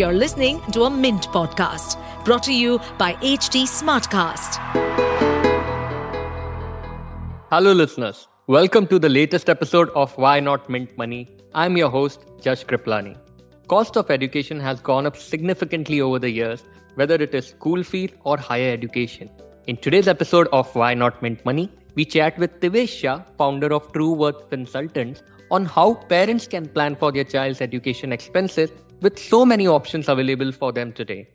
You're 0.00 0.14
listening 0.14 0.62
to 0.72 0.84
a 0.84 0.90
Mint 0.90 1.24
podcast 1.28 1.96
brought 2.24 2.42
to 2.44 2.54
you 2.54 2.78
by 2.96 3.12
HT 3.16 3.64
Smartcast. 3.70 4.54
Hello, 7.50 7.74
listeners. 7.74 8.26
Welcome 8.46 8.86
to 8.86 8.98
the 8.98 9.10
latest 9.10 9.50
episode 9.50 9.90
of 9.90 10.16
Why 10.16 10.40
Not 10.40 10.70
Mint 10.70 10.96
Money. 10.96 11.28
I'm 11.54 11.76
your 11.76 11.90
host, 11.90 12.24
Jash 12.40 12.64
Kriplani. 12.64 13.14
Cost 13.68 13.98
of 13.98 14.10
education 14.10 14.58
has 14.58 14.80
gone 14.80 15.04
up 15.04 15.18
significantly 15.18 16.00
over 16.00 16.18
the 16.18 16.30
years, 16.30 16.64
whether 16.94 17.16
it 17.16 17.34
is 17.34 17.48
school 17.48 17.82
fees 17.82 18.12
or 18.24 18.38
higher 18.38 18.72
education. 18.72 19.28
In 19.66 19.76
today's 19.76 20.08
episode 20.08 20.48
of 20.50 20.74
Why 20.74 20.94
Not 20.94 21.20
Mint 21.20 21.44
Money, 21.44 21.70
we 21.94 22.06
chat 22.06 22.38
with 22.38 22.58
Tivesh 22.60 22.88
Shah, 22.88 23.20
founder 23.36 23.70
of 23.70 23.92
Tru-Worth 23.92 24.48
Finsultants, 24.48 25.20
on 25.50 25.64
how 25.64 25.94
parents 25.94 26.46
can 26.46 26.68
plan 26.68 26.94
for 26.94 27.10
their 27.12 27.24
child's 27.24 27.60
education 27.60 28.12
expenses 28.12 28.70
with 29.00 29.18
so 29.18 29.44
many 29.44 29.66
options 29.66 30.08
available 30.08 30.52
for 30.52 30.72
them 30.72 30.92
today. 30.92 31.28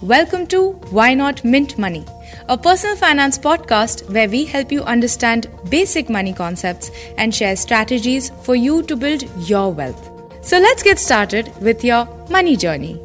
Welcome 0.00 0.48
to 0.48 0.72
Why 0.90 1.14
Not 1.14 1.44
Mint 1.44 1.78
Money, 1.78 2.04
a 2.48 2.58
personal 2.58 2.96
finance 2.96 3.38
podcast 3.38 4.10
where 4.10 4.28
we 4.28 4.44
help 4.44 4.72
you 4.72 4.82
understand 4.82 5.48
basic 5.68 6.10
money 6.10 6.32
concepts 6.32 6.90
and 7.16 7.32
share 7.32 7.54
strategies 7.54 8.30
for 8.42 8.56
you 8.56 8.82
to 8.82 8.96
build 8.96 9.22
your 9.48 9.72
wealth. 9.72 10.10
So 10.44 10.58
let's 10.58 10.82
get 10.82 10.98
started 10.98 11.52
with 11.60 11.84
your 11.84 12.08
money 12.28 12.56
journey. 12.56 13.00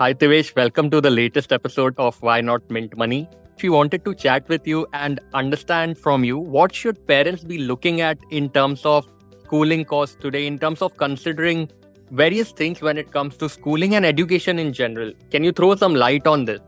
Hi, 0.00 0.14
Tivesh. 0.14 0.56
Welcome 0.56 0.90
to 0.90 1.02
the 1.02 1.10
latest 1.10 1.52
episode 1.52 1.94
of 1.98 2.20
Why 2.22 2.40
Not 2.40 2.68
Mint 2.70 2.96
Money. 2.96 3.28
We 3.62 3.68
wanted 3.68 4.04
to 4.06 4.14
chat 4.14 4.48
with 4.48 4.66
you 4.66 4.86
and 4.92 5.20
understand 5.32 5.96
from 5.98 6.24
you 6.24 6.38
what 6.38 6.74
should 6.74 7.06
parents 7.06 7.44
be 7.44 7.58
looking 7.58 8.00
at 8.00 8.18
in 8.30 8.48
terms 8.50 8.84
of 8.84 9.06
schooling 9.44 9.84
costs 9.84 10.16
today, 10.20 10.46
in 10.46 10.58
terms 10.58 10.82
of 10.82 10.96
considering 10.96 11.70
various 12.10 12.52
things 12.52 12.80
when 12.80 12.98
it 12.98 13.10
comes 13.10 13.36
to 13.38 13.48
schooling 13.48 13.94
and 13.94 14.06
education 14.06 14.58
in 14.58 14.72
general. 14.72 15.12
Can 15.30 15.44
you 15.44 15.52
throw 15.52 15.74
some 15.74 15.94
light 15.94 16.26
on 16.26 16.44
this? 16.44 16.60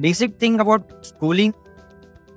Basic 0.00 0.38
thing 0.38 0.60
about 0.60 1.04
schooling 1.04 1.54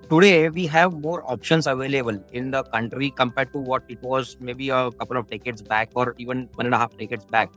today, 0.09 0.49
we 0.49 0.67
have 0.67 0.93
more 0.93 1.23
options 1.29 1.67
available 1.67 2.23
in 2.31 2.51
the 2.51 2.63
country 2.63 3.09
compared 3.09 3.51
to 3.53 3.59
what 3.59 3.83
it 3.87 4.01
was 4.01 4.37
maybe 4.39 4.69
a 4.69 4.91
couple 4.91 5.17
of 5.17 5.29
decades 5.29 5.61
back 5.61 5.89
or 5.95 6.15
even 6.17 6.49
one 6.55 6.65
and 6.65 6.75
a 6.75 6.77
half 6.77 6.95
decades 6.97 7.25
back. 7.25 7.51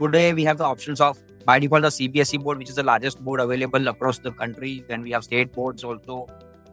Today, 0.00 0.32
we 0.32 0.44
have 0.44 0.58
the 0.58 0.64
options 0.64 1.00
of 1.00 1.18
by 1.44 1.58
default 1.58 1.82
the 1.82 1.88
CBSE 1.88 2.42
board, 2.42 2.58
which 2.58 2.68
is 2.68 2.74
the 2.74 2.82
largest 2.82 3.22
board 3.24 3.40
available 3.40 3.88
across 3.88 4.18
the 4.18 4.32
country. 4.32 4.84
Then 4.88 5.02
we 5.02 5.10
have 5.12 5.24
state 5.24 5.52
boards 5.52 5.84
also. 5.84 6.26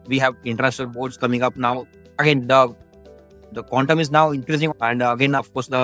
We 0.08 0.20
have 0.20 0.36
international 0.44 0.90
boards 0.90 1.18
coming 1.18 1.42
up 1.42 1.58
now. 1.58 1.88
Again, 2.20 2.48
the 2.48 2.76
the 3.52 3.64
quantum 3.64 4.00
is 4.00 4.12
now 4.12 4.32
increasing 4.32 4.72
and 4.82 5.02
uh, 5.02 5.12
again 5.12 5.36
of 5.36 5.52
course 5.54 5.68
the 5.68 5.84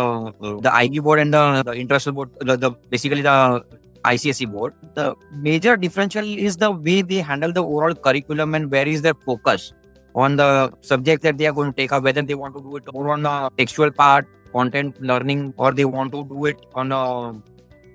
the 0.61 0.71
ib 0.75 0.99
board 0.99 1.19
and 1.19 1.33
the, 1.33 1.63
the 1.63 1.73
international 1.73 2.15
board 2.15 2.29
the, 2.39 2.55
the 2.57 2.71
basically 2.89 3.21
the 3.21 3.63
icse 4.05 4.45
board. 4.51 4.73
The 4.95 5.15
major 5.31 5.77
differential 5.77 6.25
is 6.25 6.57
the 6.57 6.71
way 6.71 7.01
they 7.01 7.21
handle 7.29 7.51
the 7.51 7.63
overall 7.63 7.95
curriculum 7.95 8.55
and 8.55 8.69
where 8.71 8.87
is 8.87 9.01
their 9.01 9.13
focus 9.13 9.73
on 10.15 10.35
the 10.35 10.71
subject 10.81 11.23
that 11.23 11.37
they 11.37 11.47
are 11.47 11.53
going 11.53 11.71
to 11.71 11.75
take 11.75 11.91
up 11.91 12.03
whether 12.03 12.21
they 12.21 12.35
want 12.35 12.55
to 12.55 12.61
do 12.61 12.75
it 12.75 12.83
more 12.93 13.11
on 13.11 13.23
the 13.23 13.49
textual 13.57 13.91
part 13.91 14.27
content 14.51 15.01
learning 15.01 15.53
or 15.57 15.71
they 15.71 15.85
want 15.85 16.11
to 16.11 16.23
do 16.25 16.45
it 16.45 16.57
on 16.75 16.91
a 16.91 17.33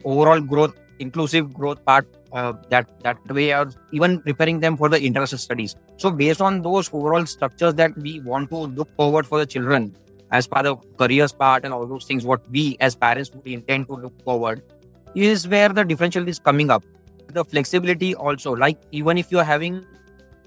overall 0.05 0.41
growth 0.41 0.75
inclusive 0.99 1.55
growth 1.55 1.85
part 1.85 2.09
uh, 2.33 2.53
that 2.71 2.89
that 3.03 3.19
way 3.31 3.53
or 3.53 3.71
even 3.93 4.21
preparing 4.21 4.59
them 4.59 4.77
for 4.77 4.89
the 4.89 5.01
international 5.01 5.39
studies 5.39 5.77
so 5.99 6.11
based 6.11 6.41
on 6.41 6.63
those 6.63 6.89
overall 6.93 7.27
structures 7.27 7.75
that 7.75 7.97
we 7.99 8.21
want 8.21 8.49
to 8.51 8.57
look 8.81 8.89
forward 8.97 9.27
for 9.27 9.39
the 9.39 9.47
children 9.47 9.95
as 10.31 10.47
part 10.47 10.67
of 10.67 10.85
careers 10.97 11.33
part 11.33 11.65
and 11.65 11.75
all 11.75 11.87
those 11.87 12.05
things 12.05 12.25
what 12.25 12.49
we 12.51 12.77
as 12.81 12.95
parents 12.95 13.33
would 13.35 13.47
intend 13.47 13.87
to 13.89 13.95
look 13.95 14.23
forward 14.23 14.63
is 15.15 15.49
where 15.49 15.69
the 15.69 15.85
differential 15.85 16.29
is 16.29 16.39
coming 16.39 16.71
up. 16.71 16.85
The 17.33 17.45
flexibility 17.45 18.15
also 18.15 18.55
like 18.55 18.79
even 18.93 19.19
if 19.19 19.33
you're 19.33 19.45
having 19.45 19.85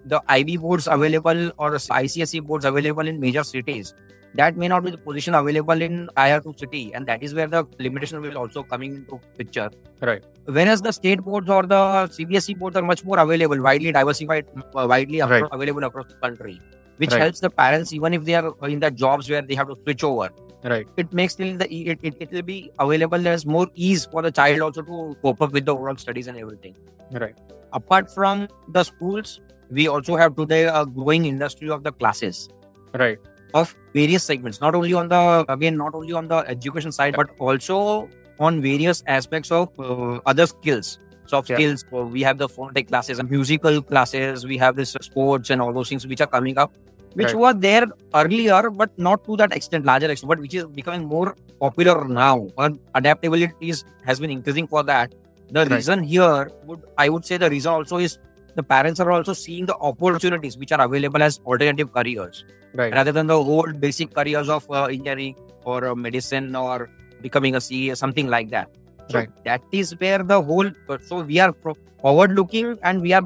the 0.05 0.21
ib 0.30 0.58
boards 0.58 0.87
available 0.87 1.52
or 1.58 1.71
icse 1.76 2.39
boards 2.45 2.65
available 2.65 3.08
in 3.08 3.20
major 3.20 3.43
cities 3.43 3.93
that 4.36 4.55
may 4.55 4.67
not 4.67 4.83
be 4.83 4.92
the 4.92 4.97
position 4.97 5.36
available 5.36 5.81
in 5.81 6.09
tier 6.17 6.39
2 6.39 6.53
city 6.58 6.93
and 6.93 7.05
that 7.05 7.21
is 7.21 7.33
where 7.33 7.47
the 7.47 7.65
limitation 7.80 8.21
will 8.21 8.37
also 8.37 8.64
coming 8.64 8.95
into 8.95 9.19
picture. 9.37 9.69
Right. 10.02 10.23
Whereas 10.45 10.81
the 10.81 10.92
state 10.92 11.21
boards 11.21 11.49
or 11.49 11.64
the 11.64 11.81
cbse 12.17 12.58
boards 12.58 12.77
are 12.77 12.81
much 12.81 13.03
more 13.03 13.20
available 13.20 13.61
widely 13.61 13.91
diversified 13.91 14.45
uh, 14.75 14.87
widely 14.87 15.21
Right. 15.21 15.43
available 15.52 15.83
across 15.83 16.08
the 16.08 16.15
country 16.15 16.59
which 16.97 17.11
Right. 17.11 17.21
helps 17.21 17.39
the 17.39 17.49
parents 17.49 17.93
even 17.93 18.14
if 18.14 18.23
they 18.23 18.36
are 18.36 18.53
in 18.67 18.80
the 18.80 18.91
jobs 18.91 19.30
where 19.30 19.41
they 19.41 19.55
have 19.55 19.67
to 19.67 19.75
switch 19.83 20.03
over. 20.03 20.30
Right. 20.64 20.87
It 20.97 21.11
makes 21.11 21.33
still 21.33 21.58
the 21.58 21.67
it, 21.73 21.99
it, 22.03 22.15
it 22.20 22.31
will 22.31 22.43
be 22.43 22.71
available 22.80 23.17
there's 23.17 23.45
more 23.45 23.67
ease 23.75 24.05
for 24.05 24.21
the 24.21 24.31
child 24.31 24.61
also 24.61 24.81
to 24.83 25.15
cope 25.21 25.41
up 25.41 25.52
with 25.52 25.65
the 25.65 25.75
overall 25.75 25.97
studies 25.97 26.27
and 26.27 26.37
everything. 26.37 26.75
Right. 27.11 27.36
Apart 27.73 28.14
from 28.14 28.47
the 28.70 28.83
schools 28.83 29.41
we 29.70 29.87
also 29.87 30.15
have 30.15 30.36
today 30.36 30.65
a 30.65 30.86
growing 30.86 31.25
industry 31.25 31.70
of 31.70 31.83
the 31.83 31.91
classes. 31.91 32.49
Right 32.93 33.20
of 33.54 33.76
various 33.94 34.23
segments 34.23 34.62
not 34.62 34.76
only 34.76 34.94
on 34.94 35.08
the 35.10 35.45
again 35.50 35.78
not 35.78 35.94
only 35.94 36.14
on 36.14 36.28
the 36.28 36.38
education 36.48 36.92
side 36.92 37.16
but 37.16 37.30
also 37.39 38.10
on 38.39 38.62
various 38.62 39.04
aspects 39.08 39.52
of 39.52 39.70
uh, 39.80 40.20
other 40.26 40.45
skills 40.45 41.00
soft 41.26 41.50
Yeah. 41.50 41.58
skills 41.58 41.86
So 41.89 42.04
we 42.06 42.22
have 42.23 42.38
the 42.38 42.48
phonetics 42.50 42.89
classes 42.89 43.20
and 43.20 43.30
musical 43.30 43.82
classes 43.82 44.45
we 44.45 44.58
have 44.58 44.76
this 44.76 44.92
sports 45.02 45.50
and 45.50 45.62
all 45.62 45.73
those 45.73 45.89
things 45.89 46.08
which 46.08 46.22
are 46.22 46.28
coming 46.28 46.58
up 46.58 46.72
which 47.14 47.28
Right. 47.34 47.36
were 47.44 47.54
there 47.54 47.86
earlier 48.16 48.70
but 48.70 48.98
not 48.98 49.23
to 49.26 49.36
that 49.38 49.54
extent 49.56 49.86
larger 49.86 50.10
extent 50.10 50.30
but 50.30 50.39
which 50.39 50.54
is 50.56 50.66
becoming 50.66 51.06
more 51.06 51.36
popular 51.60 52.08
now 52.08 52.48
and 52.58 52.80
adaptability 52.95 53.54
is, 53.70 53.83
has 54.06 54.20
been 54.20 54.30
increasing 54.32 54.68
for 54.68 54.83
that 54.83 55.14
the 55.52 55.60
Right. 55.66 55.72
reason 55.72 56.04
here 56.04 56.50
would 56.66 56.82
i 56.98 57.10
would 57.10 57.26
say 57.26 57.38
the 57.38 57.50
reason 57.50 57.72
also 57.73 57.98
is 57.98 58.18
the 58.56 58.64
parents 58.64 59.00
are 59.00 59.12
also 59.12 59.33
seeing 59.33 59.66
the 59.66 59.76
opportunities 59.89 60.58
which 60.58 60.72
are 60.72 60.82
available 60.86 61.22
as 61.22 61.39
alternative 61.45 61.92
careers 61.94 62.44
right 62.73 62.93
rather 62.93 63.11
than 63.11 63.27
the 63.27 63.37
old 63.37 63.80
basic 63.80 64.14
careers 64.14 64.49
of 64.49 64.70
uh, 64.71 64.83
engineering 64.86 65.36
or 65.65 65.86
uh, 65.87 65.95
medicine 65.95 66.55
or 66.55 66.89
becoming 67.21 67.55
a 67.55 67.61
CA, 67.61 67.95
something 67.95 68.27
like 68.27 68.49
that. 68.49 68.70
So 69.09 69.17
Right. 69.20 69.30
that 69.45 69.61
is 69.71 69.92
where 69.99 70.23
the 70.23 70.42
whole. 70.42 70.70
So 71.08 71.21
we 71.21 71.39
are 71.39 71.54
forward 72.02 72.32
looking 72.33 72.77
and 72.83 73.02
we 73.02 73.14
are 73.14 73.23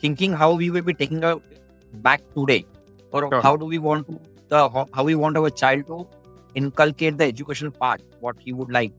thinking 0.00 0.32
how 0.32 0.54
we 0.54 0.70
will 0.70 0.82
be 0.82 0.94
taking 0.94 1.24
a 1.24 1.36
back 2.06 2.22
today, 2.36 2.64
or 3.12 3.28
Sure. 3.28 3.42
how 3.42 3.56
do 3.56 3.66
we 3.66 3.78
want 3.78 4.06
to 4.08 4.18
the 4.48 4.68
how, 4.68 4.86
how 4.94 5.04
we 5.04 5.14
want 5.14 5.36
our 5.36 5.50
child 5.50 5.86
to 5.88 6.06
inculcate 6.54 7.18
the 7.18 7.24
educational 7.24 7.70
part, 7.72 8.00
what 8.20 8.36
he 8.40 8.52
would 8.52 8.70
like. 8.72 8.92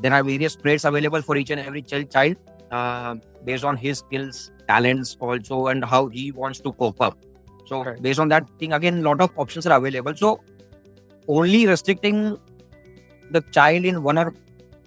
There 0.00 0.12
are 0.12 0.22
various 0.22 0.54
traits 0.56 0.84
available 0.84 1.22
for 1.22 1.36
each 1.36 1.50
and 1.50 1.60
every 1.60 1.82
child, 1.82 2.10
child 2.10 2.36
uh, 2.70 3.16
based 3.44 3.64
on 3.64 3.76
his 3.76 3.98
skills, 3.98 4.50
talents 4.68 5.16
also, 5.20 5.66
and 5.68 5.84
how 5.84 6.08
he 6.08 6.30
wants 6.32 6.60
to 6.60 6.72
cope 6.72 7.00
up. 7.00 7.18
So 7.66 7.84
Right. 7.84 8.00
based 8.00 8.18
on 8.18 8.28
that 8.28 8.48
thing, 8.58 8.72
again, 8.72 9.02
lot 9.02 9.20
of 9.20 9.30
options 9.36 9.66
are 9.66 9.76
available. 9.76 10.14
So 10.14 10.40
only 11.28 11.66
restricting 11.66 12.38
the 13.30 13.40
child 13.52 13.84
in 13.84 14.02
one 14.02 14.18
or 14.18 14.34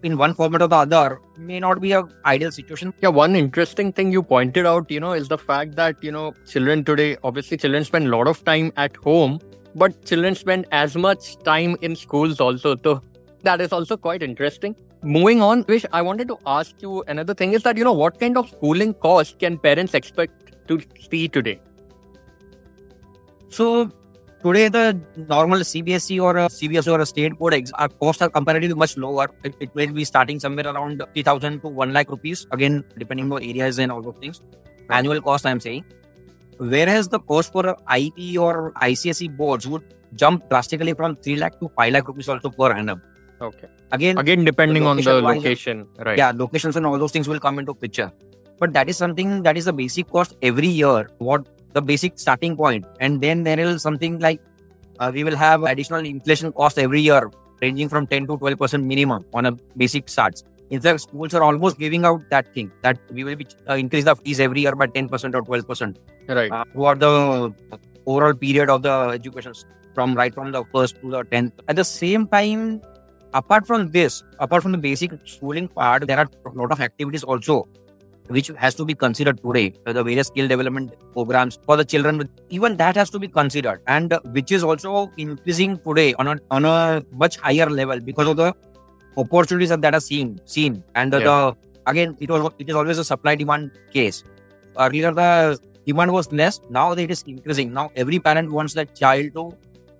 in 0.02 0.18
one 0.18 0.34
format 0.34 0.62
or 0.62 0.68
the 0.68 0.76
other 0.78 1.20
may 1.38 1.60
not 1.60 1.82
be 1.82 1.92
a 1.92 2.04
ideal 2.26 2.52
situation. 2.52 2.94
Yeah, 3.02 3.10
one 3.10 3.36
interesting 3.36 3.92
thing 3.92 4.14
you 4.14 4.24
pointed 4.24 4.66
out, 4.66 4.90
you 4.90 5.00
know, 5.00 5.12
is 5.12 5.28
the 5.28 5.38
fact 5.38 5.76
that, 5.76 6.02
you 6.02 6.12
know, 6.12 6.34
children 6.48 6.86
today, 6.86 7.18
obviously, 7.24 7.58
children 7.58 7.84
spend 7.84 8.08
a 8.08 8.10
lot 8.10 8.28
of 8.28 8.44
time 8.46 8.72
at 8.78 8.96
home, 8.96 9.40
but 9.76 10.06
children 10.06 10.36
spend 10.36 10.68
as 10.72 10.96
much 10.96 11.38
time 11.44 11.76
in 11.82 11.96
schools 11.98 12.40
also. 12.40 12.78
So 12.78 13.02
that 13.44 13.60
is 13.60 13.74
also 13.74 13.98
quite 13.98 14.24
interesting. 14.24 14.76
Moving 15.02 15.42
on, 15.42 15.64
Vish, 15.66 15.86
I 15.92 16.02
wanted 16.02 16.28
to 16.30 16.38
ask 16.46 16.82
you 16.82 17.04
another 17.08 17.34
thing 17.34 17.54
is 17.54 17.64
that, 17.64 17.78
you 17.78 17.84
know, 17.84 17.94
what 17.94 18.20
kind 18.20 18.38
of 18.38 18.50
schooling 18.50 18.94
cost 18.94 19.40
can 19.40 19.58
parents 19.58 19.94
expect 19.94 20.68
to 20.68 20.80
see 21.10 21.28
today? 21.28 21.60
So 23.50 23.92
today 24.44 24.70
the 24.70 25.00
normal 25.28 25.60
CBSE 25.60 26.22
or 26.22 26.38
a 26.38 26.46
CBSE 26.48 26.92
or 26.92 27.02
a 27.02 27.06
state 27.06 27.38
board 27.38 27.54
ex- 27.54 27.72
our 27.74 27.90
costs 27.90 28.22
are 28.22 28.30
comparatively 28.30 28.76
much 28.76 28.98
lower. 28.98 29.28
It, 29.44 29.56
it 29.60 29.70
will 29.74 29.92
be 29.94 30.06
starting 30.06 30.40
somewhere 30.40 30.68
around 30.68 31.04
3,000 31.14 31.62
to 31.62 31.68
1 31.68 31.94
lakh 31.94 32.10
rupees. 32.10 32.48
Again, 32.52 32.84
depending 32.98 33.32
on 33.32 33.44
areas 33.44 33.80
and 33.80 33.92
all 33.92 34.02
those 34.02 34.16
things. 34.20 34.42
Annual 34.90 35.22
cost, 35.22 35.46
I'm 35.46 35.60
saying. 35.60 35.84
Whereas 36.58 37.08
the 37.08 37.20
cost 37.20 37.52
for 37.52 37.76
IB 37.88 38.38
or 38.38 38.72
ICSE 38.74 39.36
boards 39.36 39.68
would 39.68 39.84
jump 40.16 40.50
drastically 40.50 40.94
from 40.94 41.16
3 41.18 41.36
lakh 41.38 41.60
to 41.60 41.70
5 41.76 41.94
lakh 41.94 42.08
rupees 42.08 42.30
also 42.30 42.50
per 42.50 42.72
annum. 42.72 43.02
Okay. 43.42 43.68
Again, 43.92 44.18
Again, 44.18 44.44
depending 44.46 44.86
on 44.86 44.98
the 44.98 45.22
location-wise, 45.22 46.06
right? 46.06 46.18
yeah 46.18 46.32
locations 46.36 46.76
and 46.76 46.86
all 46.86 47.00
those 47.00 47.12
things 47.12 47.28
will 47.28 47.40
come 47.40 47.58
into 47.58 47.74
picture 47.74 48.12
but 48.60 48.74
that 48.74 48.90
is 48.90 48.98
something 48.98 49.42
that 49.44 49.58
is 49.58 49.66
the 49.66 49.72
basic 49.74 50.08
cost 50.12 50.36
every 50.42 50.68
year 50.68 51.10
what 51.20 51.48
the 51.74 51.82
basic 51.82 52.18
starting 52.20 52.56
point 52.56 52.86
and 53.00 53.22
then 53.22 53.44
there 53.44 53.60
is 53.60 53.82
something 53.82 54.20
like 54.20 54.42
uh, 55.00 55.12
we 55.14 55.24
will 55.24 55.36
have 55.36 55.64
additional 55.64 56.06
inflation 56.06 56.52
cost 56.52 56.78
every 56.78 57.02
year 57.02 57.32
ranging 57.62 57.90
from 57.90 58.08
10 58.08 58.28
to 58.28 58.38
12 58.38 58.58
percent 58.58 58.84
minimum 58.84 59.26
on 59.34 59.46
a 59.46 59.52
basic 59.78 60.10
starts. 60.10 60.44
In 60.70 60.80
fact 60.82 61.02
schools 61.02 61.34
are 61.34 61.44
almost 61.44 61.80
giving 61.80 62.06
out 62.06 62.22
that 62.30 62.54
thing 62.54 62.72
that 62.84 63.00
we 63.12 63.24
will 63.24 63.36
be 63.36 63.48
uh, 63.70 63.76
increase 63.76 64.04
the 64.04 64.16
fees 64.16 64.40
every 64.40 64.62
year 64.62 64.76
by 64.76 64.88
10 64.88 65.10
percent 65.10 65.36
or 65.36 65.42
12 65.42 65.68
percent. 65.68 66.00
Right. 66.28 66.52
uh, 66.52 66.64
throughout 66.74 67.00
the 67.00 67.54
overall 68.06 68.34
period 68.34 68.70
of 68.70 68.84
the 68.84 69.10
education 69.14 69.54
from 69.96 70.14
right 70.14 70.34
from 70.34 70.52
the 70.52 70.64
first 70.72 71.02
to 71.02 71.10
the 71.10 71.24
10th 71.24 71.52
at 71.68 71.76
the 71.76 71.84
same 71.84 72.28
time 72.28 72.82
apart 73.34 73.68
from 73.68 73.92
this, 73.92 74.24
apart 74.40 74.64
from 74.64 74.72
the 74.72 74.78
basic 74.78 75.12
schooling 75.26 75.68
part, 75.68 76.08
there 76.08 76.18
are 76.18 76.30
a 76.46 76.50
lot 76.50 76.72
of 76.72 76.80
activities 76.82 77.24
also 77.24 77.68
which 78.30 78.50
has 78.64 78.76
to 78.76 78.86
be 78.86 78.94
considered 78.94 79.42
today. 79.44 79.74
The 79.86 80.04
various 80.04 80.28
skill 80.28 80.48
development 80.48 80.94
programs 81.14 81.60
for 81.66 81.78
the 81.78 81.86
children, 81.86 82.30
even 82.50 82.78
that 82.78 82.96
has 82.96 83.10
to 83.12 83.20
be 83.20 83.28
considered, 83.28 83.82
and 83.88 84.14
which 84.38 84.52
is 84.52 84.64
also 84.64 85.12
increasing 85.18 85.78
today 85.88 86.14
on 86.16 86.28
a 86.28 86.36
on 86.52 86.66
a 86.66 87.04
much 87.24 87.38
higher 87.38 87.70
level 87.70 88.00
because 88.00 88.28
of 88.28 88.38
the 88.38 88.54
opportunities 89.18 89.70
that 89.70 89.94
are 89.94 90.00
seen 90.10 90.40
seen 90.46 90.84
and 90.96 91.12
the, 91.14 91.20
Yeah. 91.20 91.26
the 91.30 91.92
again 91.94 92.16
it 92.20 92.30
was 92.30 92.52
it 92.60 92.70
is 92.70 92.76
always 92.76 92.98
a 92.98 93.04
supply 93.04 93.36
demand 93.36 93.72
case. 93.92 94.24
Earlier 94.78 95.12
the 95.12 95.60
demand 95.86 96.12
was 96.14 96.32
less, 96.32 96.62
now 96.70 96.92
it 96.94 97.10
is 97.12 97.24
increasing. 97.28 97.74
Now 97.74 97.90
every 97.96 98.20
parent 98.20 98.52
wants 98.52 98.74
their 98.76 98.86
child 98.86 99.34
to 99.34 99.52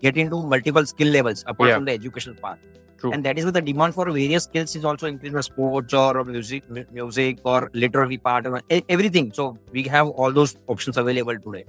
get 0.02 0.18
into 0.18 0.42
multiple 0.44 0.86
skill 0.86 1.10
levels 1.10 1.44
apart 1.48 1.70
Yeah. 1.70 1.76
from 1.76 1.86
the 1.86 1.94
educational 1.94 2.36
part. 2.36 2.60
True. 3.00 3.12
And 3.12 3.24
that 3.26 3.38
is 3.38 3.46
where 3.46 3.52
the 3.52 3.62
demand 3.62 3.94
for 3.96 4.06
various 4.06 4.44
skills 4.44 4.76
is 4.76 4.84
also 4.84 5.08
increasing, 5.08 5.42
sports 5.42 5.94
or 5.94 6.24
music, 6.26 6.70
mu- 6.70 6.84
music 6.92 7.40
or 7.44 7.70
literary 7.74 8.18
part, 8.18 8.46
or 8.46 8.62
everything. 8.90 9.32
So 9.34 9.58
we 9.72 9.84
have 9.84 10.08
all 10.10 10.32
those 10.32 10.58
options 10.68 10.98
available 10.98 11.38
today. 11.40 11.66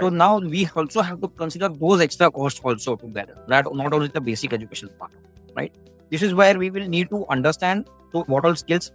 So 0.00 0.10
now 0.10 0.38
we 0.38 0.68
also 0.76 1.00
have 1.02 1.20
to 1.22 1.28
consider 1.28 1.68
those 1.68 2.00
extra 2.00 2.30
costs 2.30 2.60
also 2.62 2.96
together. 2.96 3.34
That 3.48 3.66
not 3.74 3.92
only 3.92 4.08
the 4.08 4.20
basic 4.20 4.52
education 4.52 4.90
part, 4.98 5.10
right? 5.56 5.72
This 6.10 6.22
is 6.22 6.34
where 6.34 6.58
we 6.58 6.70
will 6.70 6.86
need 6.86 7.10
to 7.10 7.26
understand 7.28 7.88
so 8.12 8.22
what 8.24 8.44
all 8.44 8.54
skills 8.54 8.92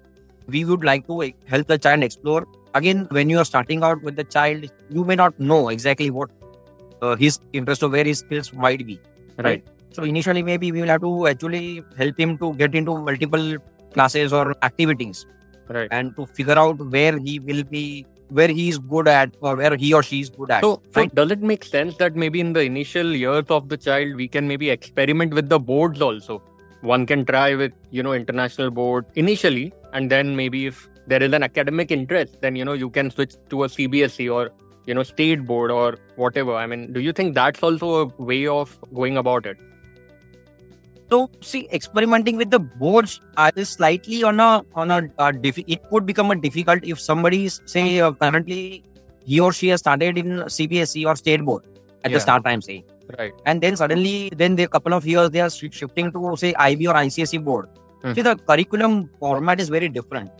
we 0.48 0.66
would 0.66 0.84
like 0.84 1.06
to 1.08 1.32
help 1.46 1.68
the 1.68 1.78
child 1.78 2.04
explore. 2.04 2.48
Again, 2.74 3.08
when 3.12 3.30
you 3.30 3.38
are 3.40 3.46
starting 3.46 3.84
out 3.84 4.02
with 4.02 4.16
the 4.16 4.24
child, 4.24 4.66
you 4.90 5.04
may 5.04 5.16
not 5.16 5.40
know 5.40 5.70
exactly 5.70 6.10
what 6.10 6.30
uh, 7.02 7.16
his 7.16 7.40
interest 7.52 7.84
or 7.84 7.90
where 7.90 8.06
his 8.06 8.20
skills 8.20 8.54
might 8.54 8.86
be. 8.86 9.00
Right. 9.38 9.66
So 9.94 10.04
initially, 10.04 10.44
maybe 10.44 10.72
we 10.72 10.82
will 10.82 10.88
have 10.88 11.02
to 11.02 11.28
actually 11.28 11.84
help 11.98 12.20
him 12.20 12.38
to 12.40 12.54
get 12.56 12.74
into 12.76 12.98
multiple 12.98 13.58
classes 13.94 14.34
or 14.34 14.56
activities 14.64 15.26
Right. 15.70 15.88
and 15.92 16.16
to 16.18 16.26
figure 16.26 16.58
out 16.60 16.78
where 16.92 17.18
he 17.18 17.40
will 17.40 17.64
be, 17.64 18.06
where 18.30 18.48
he 18.48 18.70
is 18.70 18.80
good 18.80 19.08
at, 19.08 19.36
or 19.42 19.56
where 19.56 19.76
he 19.78 19.94
or 19.94 20.04
she 20.04 20.20
is 20.20 20.30
good 20.30 20.52
at. 20.52 20.62
So, 20.62 20.82
so 20.92 21.02
right? 21.02 21.16
does 21.16 21.32
it 21.32 21.42
make 21.42 21.64
sense 21.64 21.96
that 21.98 22.16
maybe 22.16 22.40
in 22.42 22.54
the 22.54 22.62
initial 22.62 23.14
years 23.16 23.46
of 23.50 23.70
the 23.70 23.78
child, 23.78 24.16
we 24.16 24.28
can 24.28 24.48
maybe 24.48 24.70
experiment 24.70 25.34
with 25.34 25.48
the 25.48 25.60
boards 25.60 26.02
also? 26.02 26.42
One 26.82 27.06
can 27.06 27.24
try 27.26 27.56
with, 27.56 27.72
you 27.92 28.04
know, 28.04 28.12
international 28.14 28.72
board 28.72 29.06
initially, 29.16 29.72
and 29.94 30.12
then 30.12 30.36
maybe 30.36 30.66
if 30.66 30.90
there 31.08 31.24
is 31.24 31.32
an 31.32 31.44
academic 31.44 31.92
interest, 31.92 32.42
then, 32.42 32.56
you 32.56 32.66
know, 32.66 32.74
you 32.74 32.90
can 32.90 33.10
switch 33.10 33.36
to 33.50 33.64
a 33.64 33.68
CBSE 33.68 34.34
or, 34.34 34.52
you 34.86 34.94
know, 34.94 35.04
state 35.04 35.46
board 35.46 35.72
or 35.72 35.98
whatever. 36.18 36.56
I 36.56 36.68
mean, 36.68 36.92
do 36.92 37.00
you 37.00 37.14
think 37.14 37.36
that's 37.36 37.64
also 37.64 38.02
a 38.02 38.06
way 38.22 38.48
of 38.48 38.78
going 38.94 39.16
about 39.18 39.46
it? 39.46 39.58
So 41.10 41.30
see, 41.42 41.68
experimenting 41.72 42.38
with 42.38 42.50
the 42.50 42.60
boards 42.60 43.20
is 43.56 43.70
slightly 43.70 44.24
on 44.24 44.40
a 44.40 44.64
on 44.76 44.90
a 44.92 44.98
uh, 45.20 45.32
diffi- 45.32 45.66
it 45.68 45.88
could 45.90 46.06
become 46.06 46.32
a 46.32 46.36
difficult 46.36 46.84
if 46.84 47.00
somebody 47.00 47.46
is 47.46 47.62
say 47.66 48.00
uh, 48.00 48.12
currently 48.14 48.84
he 49.26 49.40
or 49.40 49.54
she 49.54 49.68
has 49.70 49.80
started 49.82 50.18
in 50.18 50.38
CBSE 50.58 51.06
or 51.06 51.16
state 51.16 51.44
board 51.46 51.64
at 52.04 52.12
Yeah. 52.12 52.18
the 52.18 52.20
start 52.22 52.44
time 52.44 52.62
say, 52.62 52.84
Right. 53.20 53.32
and 53.46 53.62
then 53.62 53.76
suddenly 53.76 54.30
then 54.36 54.56
they 54.56 54.66
couple 54.68 54.94
of 54.94 55.06
years 55.06 55.30
they 55.30 55.42
are 55.42 55.50
shi- 55.50 55.70
shifting 55.72 56.12
to 56.14 56.36
say 56.36 56.54
IB 56.56 56.88
or 56.88 56.96
ICSE 56.96 57.38
board. 57.44 57.68
Hmm. 58.02 58.14
See, 58.14 58.22
the 58.22 58.36
curriculum 58.36 59.10
format 59.20 59.60
is 59.62 59.70
very 59.70 59.90
different. 59.90 60.32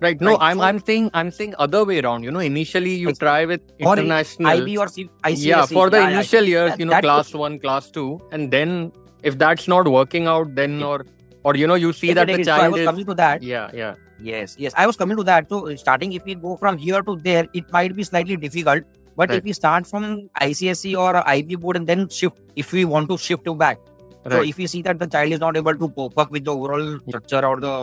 Right. 0.00 0.20
No, 0.20 0.32
Right, 0.32 0.38
I'm 0.50 0.58
so- 0.58 0.64
I'm 0.64 0.78
saying 0.86 1.10
I'm 1.14 1.30
saying 1.30 1.54
other 1.58 1.84
way 1.84 1.98
around. 2.00 2.22
You 2.22 2.30
know, 2.30 2.40
initially 2.40 2.94
you 2.94 3.12
try 3.14 3.44
with 3.46 3.60
international. 3.78 4.48
IB 4.48 4.76
or 4.78 4.86
C- 4.88 5.08
ICSE. 5.24 5.44
yeah 5.50 5.66
for 5.66 5.88
the 5.90 5.98
yeah, 5.98 6.10
initial 6.10 6.44
years 6.44 6.78
you 6.78 6.86
know 6.86 7.00
class 7.00 7.34
one 7.34 7.58
class 7.58 7.90
two 7.90 8.20
and 8.30 8.50
then 8.50 8.92
if 9.30 9.38
that's 9.42 9.68
not 9.74 9.88
working 9.98 10.26
out 10.32 10.54
then 10.58 10.78
Yeah. 10.80 10.90
or 10.92 11.06
or 11.44 11.54
you 11.62 11.66
know 11.70 11.78
you 11.84 11.92
see 12.00 12.08
Yes, 12.12 12.16
that 12.18 12.28
the 12.32 12.40
is. 12.40 12.46
So 12.48 12.52
I 12.54 12.58
child 12.58 12.72
was 12.76 12.80
is 12.82 12.86
coming 12.90 13.06
to 13.14 13.14
that. 13.22 13.42
yeah 13.54 13.70
yeah 13.84 13.94
Yes, 14.26 14.52
yes. 14.58 14.74
I 14.82 14.86
was 14.90 14.96
coming 15.00 15.16
to 15.18 15.22
that. 15.28 15.50
So 15.52 15.58
starting, 15.80 16.12
if 16.18 16.24
we 16.28 16.34
go 16.42 16.52
from 16.60 16.78
here 16.82 17.00
to 17.08 17.16
there, 17.24 17.42
it 17.58 17.70
might 17.74 17.94
be 17.96 18.04
slightly 18.10 18.36
difficult. 18.44 18.84
But 19.20 19.28
Right. 19.32 19.38
if 19.40 19.44
we 19.48 19.52
start 19.58 19.86
from 19.90 20.06
ICSE 20.46 20.92
or 21.02 21.10
IB 21.32 21.58
board 21.64 21.76
and 21.80 21.90
then 21.92 22.06
shift, 22.20 22.38
if 22.62 22.72
we 22.76 22.84
want 22.92 23.10
to 23.10 23.18
shift 23.26 23.44
to 23.50 23.54
back, 23.64 23.82
so 24.30 24.40
if 24.52 24.56
we 24.62 24.68
see 24.74 24.80
that 24.88 24.98
the 25.04 25.08
child 25.16 25.36
is 25.38 25.42
not 25.44 25.58
able 25.62 25.76
to 25.82 25.88
cope 26.00 26.18
up 26.24 26.32
with 26.38 26.46
the 26.48 26.54
overall 26.54 26.88
structure 27.10 27.42
or 27.50 27.60
the 27.66 27.74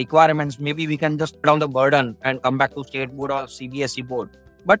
requirements, 0.00 0.58
maybe 0.58 0.86
we 0.94 0.96
can 1.04 1.18
just 1.18 1.34
put 1.36 1.42
down 1.50 1.58
the 1.66 1.68
burden 1.68 2.16
and 2.22 2.42
come 2.42 2.56
back 2.64 2.74
to 2.74 2.84
state 2.92 3.14
board 3.20 3.30
or 3.38 3.42
CBSE 3.58 4.06
board. 4.14 4.30
But 4.64 4.80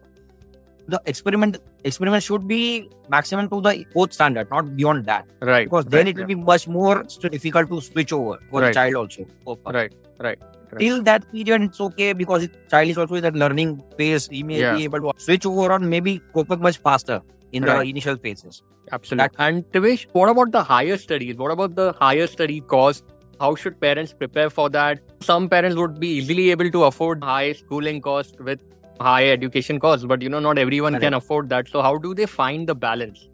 the 0.88 1.00
experiment 1.06 1.58
experiment 1.84 2.22
should 2.22 2.46
be 2.48 2.88
maximum 3.08 3.48
to 3.50 3.60
the 3.60 3.84
fourth 3.92 4.12
standard, 4.12 4.50
not 4.50 4.76
beyond 4.76 5.04
that, 5.06 5.26
right 5.40 5.64
because 5.70 5.84
then 5.86 6.06
right, 6.06 6.08
it 6.16 6.18
will 6.18 6.26
be 6.26 6.34
much 6.34 6.68
more 6.68 7.02
difficult 7.30 7.68
to 7.70 7.80
switch 7.80 8.12
over 8.12 8.38
for 8.50 8.60
Right. 8.60 8.68
the 8.68 8.74
child 8.74 8.94
also. 8.94 9.26
up. 9.54 9.58
right 9.74 9.94
right 10.20 10.38
Till 10.78 11.02
that 11.04 11.30
period, 11.32 11.62
it's 11.62 11.80
okay 11.80 12.12
because 12.12 12.42
it, 12.44 12.54
child 12.70 12.88
is 12.88 12.98
also 12.98 13.14
in 13.14 13.22
that 13.22 13.36
learning 13.36 13.82
phase. 13.96 14.28
He 14.28 14.42
may 14.42 14.58
Yeah. 14.60 14.74
be 14.76 14.84
able 14.84 15.00
to 15.00 15.12
switch 15.26 15.46
over 15.46 15.72
or 15.72 15.78
maybe 15.78 16.20
cope 16.34 16.50
up 16.50 16.60
much 16.60 16.78
faster 16.78 17.20
in 17.52 17.62
Right. 17.64 17.82
the 17.84 17.90
initial 17.90 18.16
phases. 18.16 18.62
absolutely 18.96 19.36
and 19.44 19.64
Tivesh, 19.74 20.02
what 20.12 20.28
about 20.32 20.50
the 20.56 20.62
higher 20.62 20.96
studies 21.04 21.36
what 21.44 21.50
about 21.54 21.72
the 21.78 21.86
higher 22.00 22.26
study 22.34 22.58
cost 22.72 23.04
how 23.40 23.48
should 23.62 23.80
parents 23.84 24.12
prepare 24.20 24.50
for 24.58 24.66
that 24.76 25.00
some 25.28 25.48
parents 25.54 25.76
would 25.80 25.96
be 26.04 26.10
easily 26.18 26.44
able 26.52 26.70
to 26.76 26.84
afford 26.90 27.24
high 27.30 27.52
schooling 27.62 27.98
cost 28.04 28.38
with 28.48 28.60
high 29.00 29.28
education 29.30 29.78
costs 29.80 30.04
but 30.04 30.22
you 30.22 30.28
know 30.28 30.40
not 30.40 30.58
everyone 30.58 30.98
can 31.00 31.14
afford 31.14 31.48
that 31.48 31.68
so 31.68 31.82
how 31.82 31.96
do 31.98 32.14
they 32.14 32.26
find 32.26 32.68
the 32.68 32.74
balance 32.74 33.28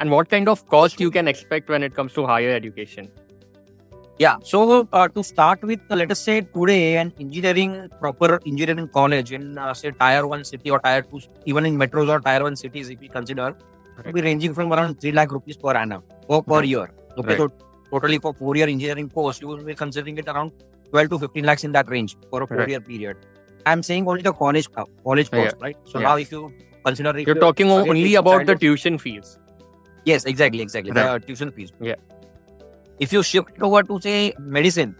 and 0.00 0.10
what 0.10 0.28
kind 0.28 0.48
of 0.48 0.66
cost 0.68 1.00
you 1.00 1.10
can 1.10 1.28
expect 1.28 1.68
when 1.68 1.82
it 1.82 1.94
comes 1.94 2.12
to 2.14 2.26
higher 2.26 2.50
education 2.62 3.08
Yeah. 4.22 4.36
So 4.48 4.58
uh, 4.92 5.08
to 5.14 5.22
start 5.28 5.62
with, 5.68 5.80
uh, 5.90 5.96
let 6.00 6.10
us 6.14 6.20
say 6.26 6.34
today 6.56 6.96
an 6.98 7.08
engineering 7.22 7.72
proper 8.02 8.28
engineering 8.50 8.88
college 8.96 9.32
in 9.38 9.58
uh, 9.58 9.74
say 9.74 9.90
tier 10.02 10.20
one 10.32 10.44
city 10.50 10.70
or 10.70 10.78
tier 10.84 11.02
two, 11.02 11.20
even 11.52 11.66
in 11.70 11.76
metros 11.76 12.08
or 12.16 12.20
tier 12.26 12.42
one 12.44 12.54
cities, 12.60 12.90
if 12.94 13.00
we 13.00 13.08
consider, 13.08 13.48
will 14.04 14.12
be 14.18 14.22
ranging 14.22 14.54
from 14.58 14.72
around 14.76 15.00
three 15.00 15.10
lakh 15.18 15.32
rupees 15.32 15.56
per 15.64 15.74
annum 15.82 16.04
or 16.28 16.38
per 16.44 16.60
Right. 16.60 16.68
year. 16.74 16.86
Okay, 17.18 17.28
Right. 17.30 17.38
so 17.38 17.48
totally 17.90 18.20
for 18.28 18.32
four 18.42 18.54
year 18.60 18.68
engineering 18.76 19.10
course, 19.18 19.40
you 19.40 19.48
will 19.48 19.64
be 19.72 19.74
considering 19.82 20.16
it 20.24 20.28
around 20.34 20.52
twelve 20.92 21.10
to 21.14 21.18
fifteen 21.24 21.44
lakhs 21.50 21.64
in 21.70 21.72
that 21.78 21.90
range 21.96 22.16
for 22.30 22.42
a 22.44 22.46
four 22.52 22.58
Right. 22.62 22.68
year 22.76 22.82
period. 22.92 23.16
I'm 23.66 23.82
saying 23.82 24.06
only 24.08 24.22
the 24.22 24.32
college 24.32 24.70
co- 24.70 24.88
college 25.04 25.30
Yeah. 25.32 25.44
cost, 25.44 25.56
right? 25.60 25.76
So 25.84 25.98
Yeah. 26.00 26.08
now 26.08 26.16
if 26.16 26.32
you 26.32 26.52
consider 26.84 27.10
if 27.16 27.26
you're 27.26 27.36
you- 27.36 27.40
talking 27.40 27.70
only 27.70 28.14
about 28.14 28.46
the 28.46 28.54
tuition 28.56 28.98
fees 28.98 29.38
Yes, 30.06 30.24
exactly, 30.26 30.60
exactly. 30.60 30.92
The 30.92 31.18
tuition 31.26 31.50
fees. 31.50 31.70
Yeah. 31.80 31.94
If 32.98 33.12
you 33.12 33.22
shift 33.22 33.62
over 33.62 33.82
to 33.82 33.98
say 34.06 34.34
medicine, 34.38 34.94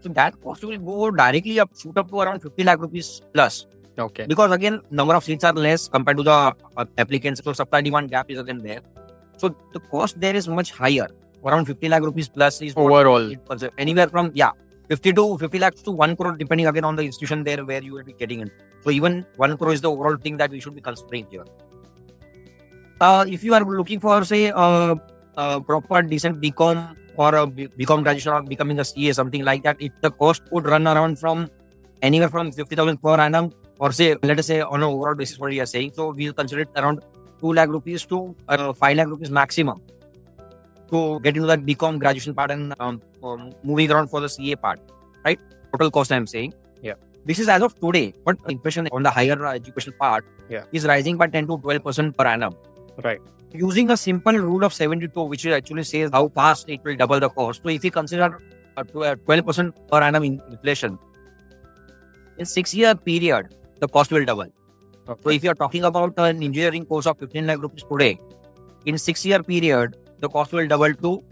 so 0.00 0.08
that 0.18 0.40
cost 0.42 0.64
will 0.64 0.78
go 0.78 1.10
directly 1.10 1.60
up, 1.60 1.70
shoot 1.80 1.98
up 1.98 2.08
to 2.10 2.20
around 2.20 2.40
50 2.40 2.64
lakh 2.64 2.80
rupees 2.80 3.20
plus. 3.34 3.66
okay 3.98 4.24
Because 4.30 4.52
again, 4.52 4.80
number 4.90 5.14
of 5.18 5.24
seats 5.24 5.44
are 5.44 5.52
less 5.52 5.86
compared 5.88 6.16
to 6.16 6.22
the 6.22 6.36
uh, 6.76 6.84
applicants. 7.04 7.42
So 7.44 7.52
supply 7.52 7.80
demand 7.82 8.10
gap 8.10 8.30
is 8.30 8.38
again 8.38 8.58
there. 8.68 8.80
So 9.36 9.54
the 9.74 9.80
cost 9.92 10.18
there 10.24 10.34
is 10.34 10.48
much 10.48 10.70
higher. 10.72 11.08
Around 11.44 11.66
50 11.66 11.88
lakh 11.94 12.02
rupees 12.02 12.28
plus 12.28 12.62
is 12.62 12.72
overall 12.76 13.28
anywhere 13.76 14.08
from 14.08 14.30
yeah 14.34 14.50
50 14.88 15.12
to 15.12 15.38
50 15.38 15.58
lakhs 15.58 15.82
to 15.82 15.90
1 15.90 16.16
crore 16.16 16.36
depending 16.36 16.66
again 16.66 16.84
on 16.84 16.96
the 16.96 17.02
institution 17.02 17.44
there 17.44 17.64
where 17.64 17.82
you 17.82 17.92
will 17.92 18.04
be 18.04 18.14
getting 18.14 18.40
in. 18.40 18.50
So 18.82 18.90
even 18.90 19.26
1 19.36 19.56
crore 19.58 19.72
is 19.72 19.80
the 19.80 19.90
overall 19.90 20.16
thing 20.16 20.36
that 20.38 20.50
we 20.50 20.60
should 20.60 20.74
be 20.74 20.80
considering 20.80 21.26
here. 21.30 21.44
Uh, 23.00 23.24
if 23.28 23.44
you 23.44 23.54
are 23.54 23.64
looking 23.64 24.00
for 24.00 24.24
say 24.24 24.50
uh, 24.50 24.94
proper 25.60 26.02
decent 26.02 26.40
bcom 26.40 26.96
or 27.16 27.34
a 27.34 27.46
bcom 27.46 28.02
graduation 28.02 28.32
or 28.32 28.42
becoming 28.42 28.80
a 28.80 28.84
ca 28.84 29.12
something 29.12 29.44
like 29.44 29.62
that 29.62 29.80
it 29.80 29.92
the 30.02 30.10
cost 30.10 30.42
would 30.50 30.66
run 30.66 30.86
around 30.92 31.18
from 31.18 31.48
anywhere 32.02 32.28
from 32.28 32.50
50000 32.50 33.00
per 33.02 33.16
annum 33.26 33.52
or 33.78 33.92
say 33.92 34.16
let 34.22 34.38
us 34.38 34.46
say 34.46 34.60
on 34.60 34.82
an 34.82 34.88
overall 34.88 35.14
basis 35.14 35.38
what 35.38 35.50
we 35.50 35.60
are 35.60 35.70
saying 35.74 35.92
so 35.94 36.12
we'll 36.12 36.32
consider 36.32 36.62
it 36.62 36.70
around 36.76 37.04
2 37.40 37.52
lakh 37.52 37.68
rupees 37.68 38.04
to 38.06 38.34
uh, 38.48 38.72
5 38.72 38.96
lakh 38.96 39.08
rupees 39.14 39.30
maximum 39.30 39.80
to 40.90 41.20
get 41.20 41.36
into 41.36 41.46
that 41.52 41.64
bcom 41.70 41.98
graduation 41.98 42.34
and 42.36 42.74
um, 42.80 43.00
um, 43.22 43.52
moving 43.62 43.90
around 43.90 44.08
for 44.08 44.20
the 44.20 44.28
CA 44.28 44.56
part, 44.56 44.80
right? 45.24 45.40
Total 45.72 45.90
cost 45.90 46.12
I'm 46.12 46.26
saying. 46.26 46.54
Yeah. 46.82 46.94
This 47.24 47.38
is 47.38 47.48
as 47.48 47.62
of 47.62 47.78
today, 47.80 48.14
but 48.24 48.36
inflation 48.48 48.88
on 48.92 49.02
the 49.02 49.10
higher 49.10 49.44
uh, 49.46 49.52
education 49.54 49.92
part 49.98 50.24
Yeah. 50.48 50.64
is 50.72 50.86
rising 50.86 51.16
by 51.16 51.26
10 51.26 51.46
to 51.48 51.58
12 51.58 51.82
percent 51.84 52.16
per 52.16 52.26
annum. 52.26 52.54
right 53.04 53.20
Using 53.52 53.90
a 53.90 53.96
simple 53.96 54.34
rule 54.34 54.64
of 54.64 54.74
72, 54.74 55.22
which 55.22 55.46
actually 55.46 55.82
says 55.84 56.10
how 56.12 56.28
fast 56.28 56.68
it 56.68 56.80
will 56.84 56.96
double 56.96 57.18
the 57.18 57.28
cost. 57.30 57.62
So 57.62 57.70
if 57.70 57.84
you 57.84 57.90
consider 57.90 58.38
a 58.76 58.84
12 58.84 59.46
percent 59.46 59.74
per 59.90 60.00
annum 60.02 60.24
in 60.24 60.40
inflation, 60.50 60.98
in 62.38 62.44
six 62.46 62.74
year 62.74 62.94
period, 62.94 63.54
the 63.80 63.88
cost 63.88 64.10
will 64.12 64.24
double. 64.24 64.46
So 65.06 65.30
if 65.30 65.42
you 65.42 65.50
are 65.50 65.54
talking 65.54 65.84
about 65.84 66.12
an 66.18 66.42
engineering 66.42 66.84
course 66.84 67.06
of 67.06 67.18
15 67.18 67.46
lakh 67.46 67.62
rupees 67.62 67.84
today, 67.90 68.18
in 68.84 68.98
six 68.98 69.24
year 69.24 69.42
period, 69.42 69.96
the 70.20 70.28
cost 70.28 70.52
will 70.52 70.66
double 70.68 70.92
to 70.94 71.22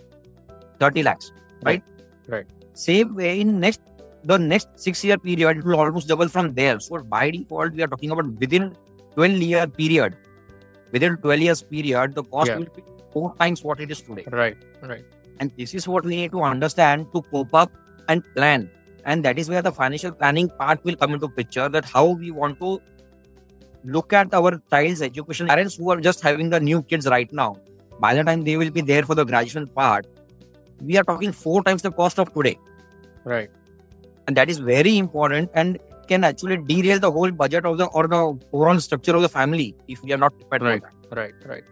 30 0.80 1.02
lakhs, 1.02 1.32
right? 1.64 1.82
Right. 2.28 2.46
Same 2.74 3.14
way 3.14 3.40
in 3.40 3.60
next 3.60 3.80
the 4.24 4.38
next 4.38 4.68
six 4.74 5.04
year 5.04 5.18
period, 5.18 5.58
it 5.58 5.64
will 5.64 5.78
almost 5.78 6.08
double 6.08 6.28
from 6.28 6.52
there. 6.54 6.80
So 6.80 6.98
by 6.98 7.30
default, 7.30 7.72
we 7.72 7.82
are 7.82 7.86
talking 7.86 8.10
about 8.10 8.26
within 8.40 8.74
12 9.14 9.32
year 9.34 9.66
period. 9.66 10.16
Within 10.92 11.16
12 11.16 11.40
years 11.40 11.62
period, 11.62 12.14
the 12.14 12.24
cost 12.24 12.48
Yeah. 12.48 12.58
will 12.58 12.66
be 12.74 12.82
four 13.12 13.34
times 13.38 13.62
what 13.62 13.80
it 13.80 13.90
is 13.90 14.02
today. 14.02 14.24
right 14.30 14.56
right 14.82 15.04
And 15.38 15.52
this 15.56 15.74
is 15.74 15.86
what 15.86 16.04
we 16.04 16.16
need 16.16 16.32
to 16.32 16.42
understand 16.42 17.06
to 17.12 17.22
cope 17.22 17.54
up 17.54 17.70
and 18.08 18.24
plan. 18.34 18.70
And 19.04 19.24
that 19.24 19.38
is 19.38 19.48
where 19.48 19.62
the 19.62 19.70
financial 19.70 20.10
planning 20.10 20.48
part 20.58 20.82
will 20.84 20.96
come 20.96 21.14
into 21.14 21.28
picture 21.28 21.68
that 21.68 21.84
how 21.84 22.04
we 22.06 22.30
want 22.30 22.58
to 22.60 22.80
look 23.84 24.12
at 24.12 24.34
our 24.34 24.60
child's 24.70 25.02
education. 25.02 25.46
Parents 25.46 25.76
who 25.76 25.90
are 25.90 26.00
just 26.00 26.20
having 26.20 26.50
the 26.50 26.58
new 26.58 26.82
kids 26.82 27.06
right 27.06 27.32
now, 27.32 27.56
by 28.00 28.14
the 28.14 28.24
time 28.24 28.42
they 28.44 28.56
will 28.56 28.70
be 28.70 28.80
there 28.80 29.02
for 29.02 29.14
the 29.14 29.24
graduation 29.24 29.66
part, 29.66 30.06
we 30.80 30.96
are 30.96 31.04
talking 31.04 31.32
four 31.32 31.62
times 31.62 31.82
the 31.82 31.90
cost 31.90 32.18
of 32.18 32.32
today. 32.34 32.58
Right. 33.24 33.50
And 34.26 34.36
that 34.36 34.50
is 34.50 34.58
very 34.58 34.98
important 34.98 35.50
and 35.54 35.78
can 36.08 36.24
actually 36.24 36.56
derail 36.58 36.98
the 37.00 37.10
whole 37.10 37.30
budget 37.30 37.64
of 37.64 37.78
the 37.78 37.86
or 37.86 38.06
the 38.06 38.38
overall 38.52 38.78
structure 38.80 39.14
of 39.14 39.22
the 39.22 39.28
family 39.28 39.74
if 39.88 40.02
we 40.02 40.12
are 40.12 40.18
not 40.18 40.34
prepared 40.38 40.62
Right. 40.62 40.82
for 41.08 41.14
that. 41.14 41.16
Right. 41.16 41.34
Right. 41.46 41.64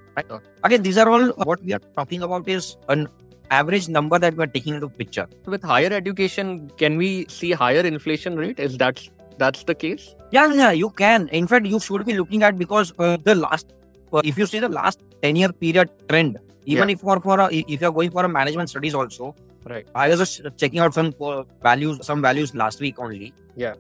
Again, 0.63 0.83
these 0.83 0.99
are 0.99 1.09
all 1.09 1.29
what 1.51 1.63
we 1.63 1.73
are 1.73 1.81
talking 1.97 2.23
about 2.23 2.49
is 2.49 2.77
an 2.89 3.09
average 3.51 3.89
number 3.89 4.19
that 4.19 4.37
we 4.37 4.45
are 4.45 4.49
taking 4.49 4.75
into 4.75 4.89
picture. 4.89 5.27
With 5.47 5.63
higher 5.63 5.93
education, 5.93 6.71
can 6.79 6.97
we 6.97 7.27
see 7.29 7.51
higher 7.53 7.81
inflation 7.81 8.37
rate? 8.37 8.61
Is 8.61 8.79
that 8.79 9.03
that's 9.39 9.65
the 9.65 9.75
case? 9.75 10.15
Yeah, 10.31 10.53
yeah, 10.53 10.71
you 10.71 10.91
can. 10.91 11.29
In 11.29 11.47
fact, 11.49 11.67
you 11.67 11.81
should 11.81 12.05
be 12.07 12.15
looking 12.15 12.43
at 12.45 12.57
because 12.59 12.93
uh, 12.99 13.17
the 13.25 13.35
last, 13.35 13.73
uh, 14.13 14.23
if 14.25 14.39
you 14.39 14.47
see 14.47 14.61
the 14.61 14.69
last 14.69 15.01
ten 15.23 15.35
year 15.37 15.53
period 15.53 15.91
trend, 16.09 16.39
even 16.67 16.91
if 16.91 17.01
for 17.01 17.21
for 17.21 17.41
a, 17.41 17.49
if 17.53 17.81
you 17.81 17.87
are 17.89 17.93
going 17.93 18.11
for 18.11 18.25
a 18.25 18.29
management 18.29 18.71
studies 18.71 18.95
also, 18.95 19.35
Right. 19.67 19.87
I 19.95 20.09
was 20.11 20.19
just 20.19 20.43
checking 20.59 20.79
out 20.81 20.93
some 20.93 21.15
uh, 21.21 21.43
values, 21.63 22.05
some 22.05 22.21
values 22.21 22.55
last 22.55 22.81
week 22.81 22.99
only. 22.99 23.33
Yeah. 23.57 23.75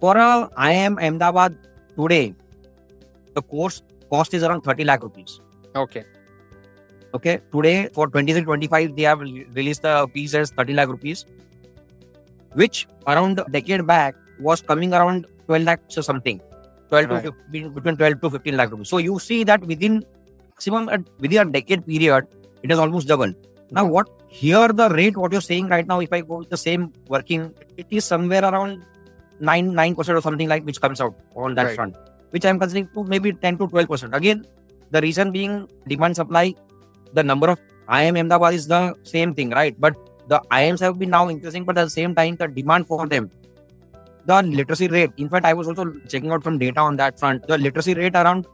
For 0.00 0.16
a 0.16 0.48
IIM 0.56 1.02
Ahmedabad 1.02 1.56
today, 1.96 2.34
the 3.34 3.42
course 3.42 3.82
cost 4.10 4.32
is 4.34 4.44
around 4.44 4.62
thirty 4.62 4.84
lakh 4.84 5.02
rupees. 5.02 5.40
Okay. 5.74 6.04
Okay, 7.14 7.40
today 7.52 7.88
for 7.94 8.08
23-25, 8.08 8.96
they 8.96 9.02
have 9.02 9.20
released 9.20 9.82
the 9.82 10.08
fees 10.12 10.34
as 10.34 10.50
30 10.50 10.74
lakh 10.74 10.88
rupees, 10.88 11.24
which 12.54 12.88
around 13.06 13.38
a 13.38 13.44
decade 13.50 13.86
back 13.86 14.16
was 14.40 14.60
coming 14.60 14.92
around 14.92 15.24
12 15.46 15.62
lakhs 15.62 15.96
or 15.96 16.02
something, 16.02 16.40
12 16.88 17.10
Right. 17.10 17.22
to 17.24 17.30
15, 17.30 17.72
between 17.72 17.96
12 17.96 18.20
to 18.20 18.30
15 18.30 18.56
lakh 18.56 18.72
rupees. 18.72 18.88
So 18.88 18.98
you 18.98 19.20
see 19.20 19.44
that 19.44 19.64
within 19.64 20.04
maximum 20.54 20.88
uh, 20.88 20.98
within 21.18 21.48
a 21.48 21.50
decade 21.50 21.86
period, 21.86 22.26
it 22.62 22.70
has 22.70 22.78
almost 22.78 23.08
doubled. 23.08 23.34
Now, 23.70 23.84
what 23.84 24.08
here 24.28 24.68
the 24.68 24.88
rate 24.90 25.16
what 25.16 25.32
you're 25.32 25.40
saying 25.40 25.68
right 25.68 25.86
now, 25.86 26.00
if 26.00 26.12
I 26.12 26.20
go 26.20 26.38
with 26.38 26.50
the 26.50 26.56
same 26.56 26.92
working, 27.08 27.52
it 27.76 27.86
is 27.90 28.04
somewhere 28.04 28.44
around 28.44 28.84
nine 29.40 29.74
nine 29.74 29.94
percent 29.94 30.16
or 30.18 30.20
something 30.22 30.48
like 30.48 30.64
which 30.64 30.80
comes 30.80 31.00
out 31.00 31.14
on 31.34 31.54
that 31.54 31.66
Right. 31.66 31.74
front, 31.74 31.96
which 32.30 32.44
I'm 32.44 32.58
considering 32.58 32.88
to 32.94 33.04
maybe 33.04 33.32
10 33.32 33.58
to 33.58 33.68
12 33.68 33.88
percent. 33.88 34.14
Again, 34.14 34.46
the 34.90 35.00
reason 35.00 35.32
being 35.32 35.68
demand 35.88 36.16
supply 36.16 36.54
the 37.12 37.22
number 37.22 37.48
of 37.48 37.60
IIM 37.88 38.18
Ahmedabad 38.18 38.54
is 38.54 38.66
the 38.66 38.94
same 39.02 39.34
thing, 39.34 39.50
right? 39.50 39.78
But 39.78 39.96
the 40.28 40.40
IIMs 40.50 40.80
have 40.80 40.98
been 40.98 41.10
now 41.10 41.28
increasing, 41.28 41.64
but 41.64 41.76
at 41.78 41.84
the 41.84 41.90
same 41.90 42.14
time, 42.14 42.36
the 42.36 42.48
demand 42.48 42.86
for 42.86 43.06
them, 43.06 43.30
the 44.26 44.42
literacy 44.42 44.88
rate. 44.88 45.10
In 45.18 45.28
fact, 45.28 45.44
I 45.44 45.52
was 45.52 45.68
also 45.68 45.92
checking 46.08 46.30
out 46.32 46.42
some 46.44 46.58
data 46.58 46.80
on 46.80 46.96
that 46.96 47.18
front. 47.18 47.46
The 47.46 47.58
literacy 47.58 47.94
rate 47.94 48.16
around 48.16 48.46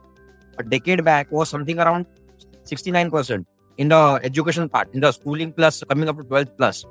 a 0.57 0.63
decade 0.63 1.03
back 1.03 1.31
was 1.31 1.49
something 1.49 1.79
around 1.79 2.05
69% 2.65 3.45
in 3.77 3.89
the 3.89 4.19
education 4.23 4.69
part, 4.69 4.93
in 4.93 4.99
the 4.99 5.11
schooling 5.11 5.51
plus 5.51 5.83
coming 5.87 6.07
up 6.09 6.17
to 6.17 6.23
12th 6.23 6.57
plus. 6.57 6.85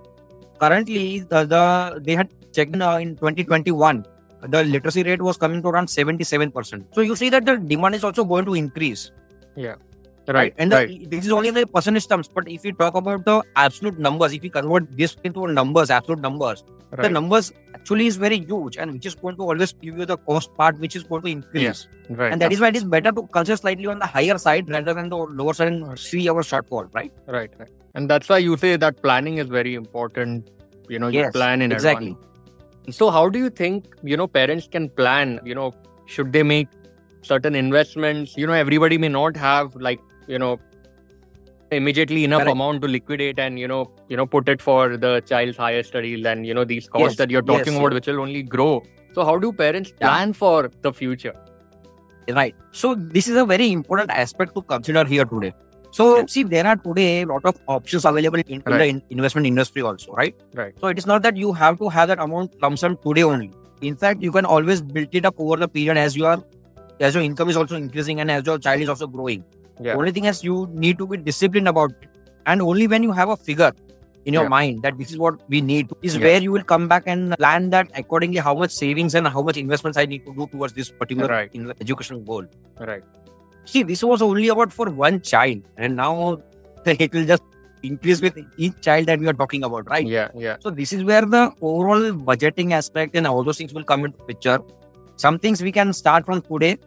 Currently, 0.58 1.20
the, 1.20 1.44
the 1.44 2.00
they 2.02 2.14
had 2.14 2.28
checked 2.52 2.76
uh, 2.76 2.98
in 3.00 3.16
2021, 3.16 4.04
the 4.48 4.64
literacy 4.64 5.02
rate 5.02 5.22
was 5.22 5.36
coming 5.36 5.62
to 5.62 5.68
around 5.68 5.86
77%. 5.86 6.84
So 6.94 7.00
you 7.00 7.16
see 7.16 7.30
that 7.30 7.46
the 7.46 7.56
demand 7.56 7.94
is 7.94 8.04
also 8.04 8.24
going 8.24 8.44
to 8.46 8.54
increase. 8.54 9.10
Right. 10.28 10.54
And 10.58 10.70
the, 10.70 10.76
right. 10.76 11.10
this 11.10 11.26
is 11.26 11.32
only 11.32 11.50
the 11.50 11.66
percentage 11.66 12.06
terms. 12.06 12.28
But 12.28 12.48
if 12.48 12.62
we 12.62 12.72
talk 12.72 12.94
about 12.94 13.24
the 13.24 13.42
absolute 13.56 13.98
numbers, 13.98 14.32
if 14.32 14.42
we 14.42 14.50
convert 14.50 14.96
this 14.96 15.16
into 15.24 15.46
numbers, 15.48 15.90
absolute 15.90 16.20
numbers, 16.20 16.62
the 16.96 17.08
numbers 17.08 17.52
actually 17.74 18.06
is 18.06 18.16
very 18.16 18.38
huge 18.38 18.76
and 18.76 18.92
which 18.92 19.06
is 19.06 19.14
going 19.14 19.36
to 19.36 19.42
always 19.42 19.72
give 19.72 19.96
you 19.96 20.04
the 20.04 20.16
cost 20.18 20.54
part, 20.54 20.78
which 20.78 20.94
is 20.94 21.02
going 21.04 21.22
to 21.22 21.28
increase. 21.28 21.88
right. 22.10 22.32
And 22.32 22.40
that 22.42 22.52
is 22.52 22.60
why 22.60 22.68
it 22.68 22.76
is 22.76 22.84
better 22.84 23.10
to 23.12 23.22
consider 23.28 23.56
slightly 23.56 23.86
on 23.86 23.98
the 23.98 24.06
higher 24.06 24.38
side 24.38 24.68
rather 24.68 24.94
than 24.94 25.08
the 25.08 25.16
lower 25.16 25.54
side 25.54 25.72
and 25.72 25.98
see 25.98 26.28
our 26.28 26.42
shortfall, 26.42 26.92
right? 26.94 27.12
Right, 27.26 27.50
right. 27.58 27.68
And 27.94 28.08
that's 28.08 28.28
why 28.28 28.38
you 28.38 28.56
say 28.56 28.76
that 28.76 29.02
planning 29.02 29.38
is 29.38 29.48
very 29.48 29.74
important. 29.74 30.50
You 30.88 30.98
know, 30.98 31.08
you 31.08 31.20
Yes, 31.20 31.32
plan 31.32 31.62
in 31.62 31.72
exactly. 31.72 32.10
advance. 32.10 32.96
So, 32.96 33.10
how 33.10 33.28
do 33.28 33.38
you 33.38 33.50
think, 33.50 33.86
you 34.02 34.16
know, 34.16 34.26
parents 34.26 34.68
can 34.70 34.88
plan? 34.88 35.40
You 35.44 35.54
know, 35.54 35.72
should 36.06 36.32
they 36.32 36.42
make 36.42 36.68
certain 37.22 37.54
investments? 37.54 38.36
You 38.36 38.46
know, 38.46 38.52
everybody 38.52 38.98
may 38.98 39.08
not 39.08 39.36
have 39.36 39.74
like, 39.76 40.00
you 40.30 40.38
know, 40.38 40.58
immediately 41.78 42.24
enough 42.24 42.42
Correct. 42.42 42.52
amount 42.52 42.82
to 42.82 42.88
liquidate 42.88 43.38
and 43.38 43.58
you 43.58 43.68
know 43.72 43.82
you 44.08 44.16
know 44.16 44.26
put 44.26 44.48
it 44.48 44.62
for 44.68 44.96
the 44.96 45.20
child's 45.26 45.56
higher 45.56 45.82
studies 45.90 46.26
and 46.26 46.46
you 46.46 46.54
know 46.58 46.64
these 46.64 46.88
costs 46.88 47.12
Yes, 47.12 47.18
that 47.18 47.30
you're 47.30 47.42
talking 47.50 47.74
yes, 47.74 47.80
about 47.80 47.94
which 47.98 48.08
will 48.08 48.20
only 48.20 48.42
grow 48.42 48.82
so 49.18 49.24
how 49.24 49.38
do 49.44 49.52
parents 49.52 49.92
Yeah. 49.92 50.08
plan 50.08 50.32
for 50.32 50.70
the 50.86 50.92
future 50.92 51.34
Right. 52.28 52.54
So 52.70 52.94
this 52.94 53.26
is 53.28 53.36
a 53.36 53.44
very 53.44 53.72
important 53.72 54.10
aspect 54.10 54.54
to 54.54 54.62
consider 54.62 55.04
here 55.04 55.24
today. 55.24 55.52
So 55.90 56.24
see, 56.26 56.44
there 56.44 56.66
are 56.66 56.76
today 56.76 57.22
a 57.22 57.26
lot 57.26 57.44
of 57.44 57.56
options 57.66 58.04
available 58.04 58.38
in, 58.46 58.62
in 58.64 58.78
the 58.78 58.86
in- 58.86 59.02
investment 59.10 59.46
industry 59.48 59.82
also, 59.82 60.12
right? 60.12 60.34
Right. 60.54 60.78
So 60.80 60.86
it 60.88 60.98
is 60.98 61.06
not 61.06 61.22
that 61.22 61.36
you 61.36 61.52
have 61.52 61.78
to 61.78 61.88
have 61.88 62.06
that 62.08 62.20
amount 62.20 62.54
lump 62.62 62.78
sum 62.78 62.96
today 63.04 63.24
only. 63.24 63.50
In 63.80 63.96
fact, 63.96 64.22
you 64.22 64.30
can 64.30 64.44
always 64.44 64.80
build 64.80 65.08
it 65.12 65.24
up 65.24 65.34
over 65.38 65.56
the 65.56 65.66
period 65.66 65.96
as 65.96 66.16
you 66.16 66.26
are, 66.26 66.38
as 67.00 67.14
your 67.14 67.24
income 67.24 67.48
is 67.48 67.56
also 67.56 67.74
increasing 67.74 68.20
and 68.20 68.30
as 68.30 68.46
your 68.46 68.58
child 68.58 68.80
is 68.80 68.88
also 68.88 69.08
growing. 69.08 69.42
Yeah. 69.80 69.96
Only 69.96 70.12
thing 70.12 70.24
is 70.26 70.42
you 70.44 70.68
need 70.72 70.98
to 70.98 71.06
be 71.06 71.16
disciplined 71.16 71.68
about 71.68 71.90
it. 72.02 72.08
And 72.46 72.62
only 72.62 72.86
when 72.86 73.02
you 73.02 73.12
have 73.12 73.28
a 73.30 73.36
figure 73.36 73.72
in 74.24 74.34
your 74.34 74.42
Yeah. 74.44 74.48
mind 74.54 74.82
that 74.82 74.98
this 74.98 75.10
is 75.10 75.18
what 75.18 75.40
we 75.48 75.60
need 75.60 75.90
is 76.02 76.16
Yeah. 76.16 76.24
where 76.26 76.40
you 76.46 76.52
will 76.52 76.64
come 76.72 76.88
back 76.88 77.04
and 77.06 77.36
plan 77.38 77.70
that 77.70 77.90
accordingly 78.02 78.38
how 78.48 78.54
much 78.54 78.70
savings 78.72 79.14
and 79.14 79.26
how 79.36 79.42
much 79.42 79.56
investments 79.56 79.96
I 80.02 80.04
need 80.06 80.26
to 80.26 80.34
do 80.40 80.46
towards 80.54 80.74
this 80.80 80.90
particular 80.90 81.28
Right. 81.28 81.50
educational 81.86 82.20
goal. 82.20 82.44
right 82.90 83.02
See, 83.70 83.82
this 83.82 84.02
was 84.02 84.22
only 84.26 84.48
about 84.52 84.72
for 84.72 84.86
one 84.90 85.20
child, 85.20 85.62
and 85.76 85.94
now 85.96 86.38
it 86.86 87.12
will 87.12 87.26
just 87.26 87.42
increase 87.88 88.20
with 88.20 88.38
each 88.56 88.78
child 88.86 89.06
that 89.06 89.20
we 89.20 89.28
are 89.32 89.32
talking 89.40 89.64
about, 89.68 89.88
right? 89.90 90.06
yeah 90.06 90.28
yeah 90.44 90.56
So 90.60 90.70
this 90.70 90.92
is 90.98 91.04
where 91.10 91.24
the 91.34 91.42
overall 91.60 92.06
budgeting 92.30 92.72
aspect 92.78 93.14
and 93.20 93.26
all 93.26 93.42
those 93.44 93.58
things 93.58 93.72
will 93.74 93.84
come 93.84 94.04
into 94.06 94.24
picture. 94.30 94.58
Some 95.16 95.38
things 95.38 95.62
we 95.62 95.72
can 95.72 95.92
start 95.92 96.24
from 96.26 96.42
today. 96.42 96.78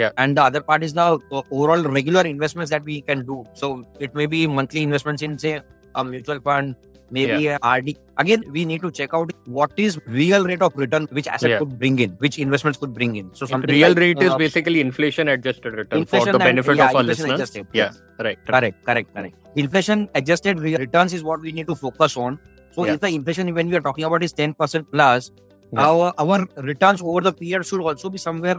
Yeah. 0.00 0.10
And 0.18 0.36
the 0.36 0.42
other 0.48 0.60
part 0.60 0.82
is 0.88 0.92
the 0.94 1.06
overall 1.50 1.82
regular 1.82 2.22
investments 2.22 2.70
that 2.70 2.84
we 2.84 3.00
can 3.00 3.24
do. 3.26 3.44
So 3.54 3.84
it 3.98 4.14
may 4.14 4.26
be 4.26 4.46
monthly 4.46 4.82
investments 4.82 5.22
in 5.22 5.38
say 5.38 5.60
a 5.94 6.04
mutual 6.04 6.40
fund, 6.40 6.74
maybe 7.10 7.46
a 7.46 7.58
RD. 7.74 7.94
Again, 8.18 8.42
we 8.56 8.64
need 8.70 8.82
to 8.82 8.90
check 8.90 9.14
out 9.14 9.32
what 9.46 9.72
is 9.76 9.98
real 10.06 10.44
rate 10.44 10.62
of 10.66 10.76
return, 10.76 11.06
which 11.18 11.26
asset 11.36 11.50
Yeah. 11.50 11.58
could 11.60 11.78
bring 11.78 11.98
in, 12.06 12.10
which 12.24 12.38
investments 12.38 12.78
could 12.82 12.92
bring 12.98 13.16
in. 13.16 13.30
So 13.34 13.46
something 13.46 13.70
real 13.70 13.88
like, 13.90 13.98
rate 14.04 14.22
is 14.28 14.32
uh, 14.32 14.36
basically 14.44 14.80
inflation 14.80 15.28
adjusted 15.28 15.72
return 15.72 15.86
for 15.90 15.96
inflation 16.04 16.32
the 16.32 16.38
and- 16.44 16.50
benefit 16.50 16.76
yeah, 16.82 16.90
of 16.90 16.96
our 16.96 17.02
listeners 17.12 17.32
adjusted, 17.38 17.66
yeah 17.72 17.84
yes. 17.84 18.02
right 18.28 18.38
Correct, 18.50 18.84
correct, 18.90 19.14
correct. 19.14 19.34
Inflation 19.64 20.08
adjusted 20.14 20.60
re- 20.60 20.76
returns 20.76 21.14
is 21.14 21.24
what 21.24 21.40
we 21.40 21.52
need 21.52 21.66
to 21.68 21.74
focus 21.74 22.16
on. 22.16 22.38
So 22.72 22.84
Yeah. 22.84 22.94
if 22.94 23.00
the 23.00 23.08
inflation 23.08 23.54
when 23.54 23.68
we 23.70 23.76
are 23.76 23.80
talking 23.90 24.04
about 24.04 24.22
is 24.22 24.34
10% 24.34 24.90
plus, 24.92 25.30
Yeah. 25.72 25.80
our 25.88 26.12
our 26.24 26.38
returns 26.72 27.00
over 27.02 27.20
the 27.28 27.32
period 27.32 27.64
should 27.70 27.80
also 27.92 28.10
be 28.16 28.18
somewhere 28.18 28.58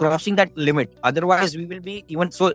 crossing 0.00 0.36
that 0.40 0.50
limit. 0.68 0.92
Otherwise, 1.10 1.56
we 1.60 1.64
will 1.72 1.80
be 1.86 1.94
even 2.16 2.30
so 2.40 2.52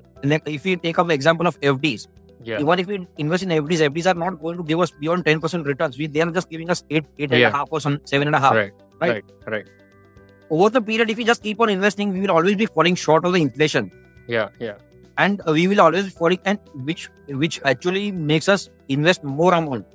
if 0.57 0.63
we 0.69 0.75
take 0.85 0.99
up 1.03 1.07
the 1.13 1.17
example 1.21 1.47
of 1.51 1.59
FDs, 1.71 2.07
yeah 2.49 2.59
even 2.63 2.79
if 2.83 2.87
we 2.93 2.97
invest 3.25 3.43
in 3.47 3.49
FDs, 3.57 3.81
FDs 3.89 4.09
are 4.11 4.17
not 4.25 4.39
going 4.41 4.57
to 4.61 4.63
give 4.71 4.79
us 4.85 4.91
beyond 5.03 5.25
10% 5.29 5.65
returns. 5.71 5.97
We 6.03 6.07
they 6.17 6.21
are 6.25 6.31
just 6.39 6.49
giving 6.55 6.69
us 6.75 6.83
eight, 6.89 7.05
eight 7.19 7.31
and 7.31 7.43
a 7.43 7.51
half 7.57 7.69
or 7.77 7.81
some 7.85 7.99
seven 8.13 8.27
and 8.33 8.35
a 8.41 8.43
half. 8.47 8.55
right 8.61 8.73
right. 9.01 9.11
right 9.11 9.53
right 9.55 9.67
Over 10.55 10.69
the 10.73 10.81
period, 10.87 11.09
if 11.11 11.17
we 11.17 11.23
just 11.29 11.41
keep 11.43 11.59
on 11.65 11.69
investing, 11.75 12.11
we 12.15 12.19
will 12.25 12.31
always 12.39 12.55
be 12.63 12.65
falling 12.79 12.95
short 13.05 13.25
of 13.29 13.33
the 13.37 13.41
inflation. 13.49 13.91
yeah 14.33 14.49
yeah 14.65 14.75
and 15.23 15.41
we 15.55 15.63
will 15.71 15.81
always 15.81 16.07
falling 16.21 16.39
and 16.51 16.59
which 16.87 17.03
which 17.43 17.57
actually 17.71 18.05
makes 18.31 18.49
us 18.55 18.69
invest 18.95 19.23
more 19.41 19.51
amount. 19.59 19.85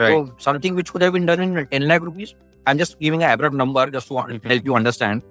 right 0.00 0.10
So 0.12 0.34
something 0.46 0.74
which 0.80 0.92
could 0.96 1.02
have 1.06 1.14
been 1.16 1.26
done 1.30 1.40
in 1.46 1.66
10 1.74 1.88
lakh 1.92 2.02
rupees. 2.08 2.34
I'm 2.70 2.78
just 2.82 2.98
giving 3.06 3.22
an 3.26 3.30
abrupt 3.36 3.54
number 3.62 3.82
just 3.96 4.08
to 4.12 4.14
Mhm. 4.14 4.44
help 4.52 4.64
you 4.70 4.74
understand. 4.80 5.22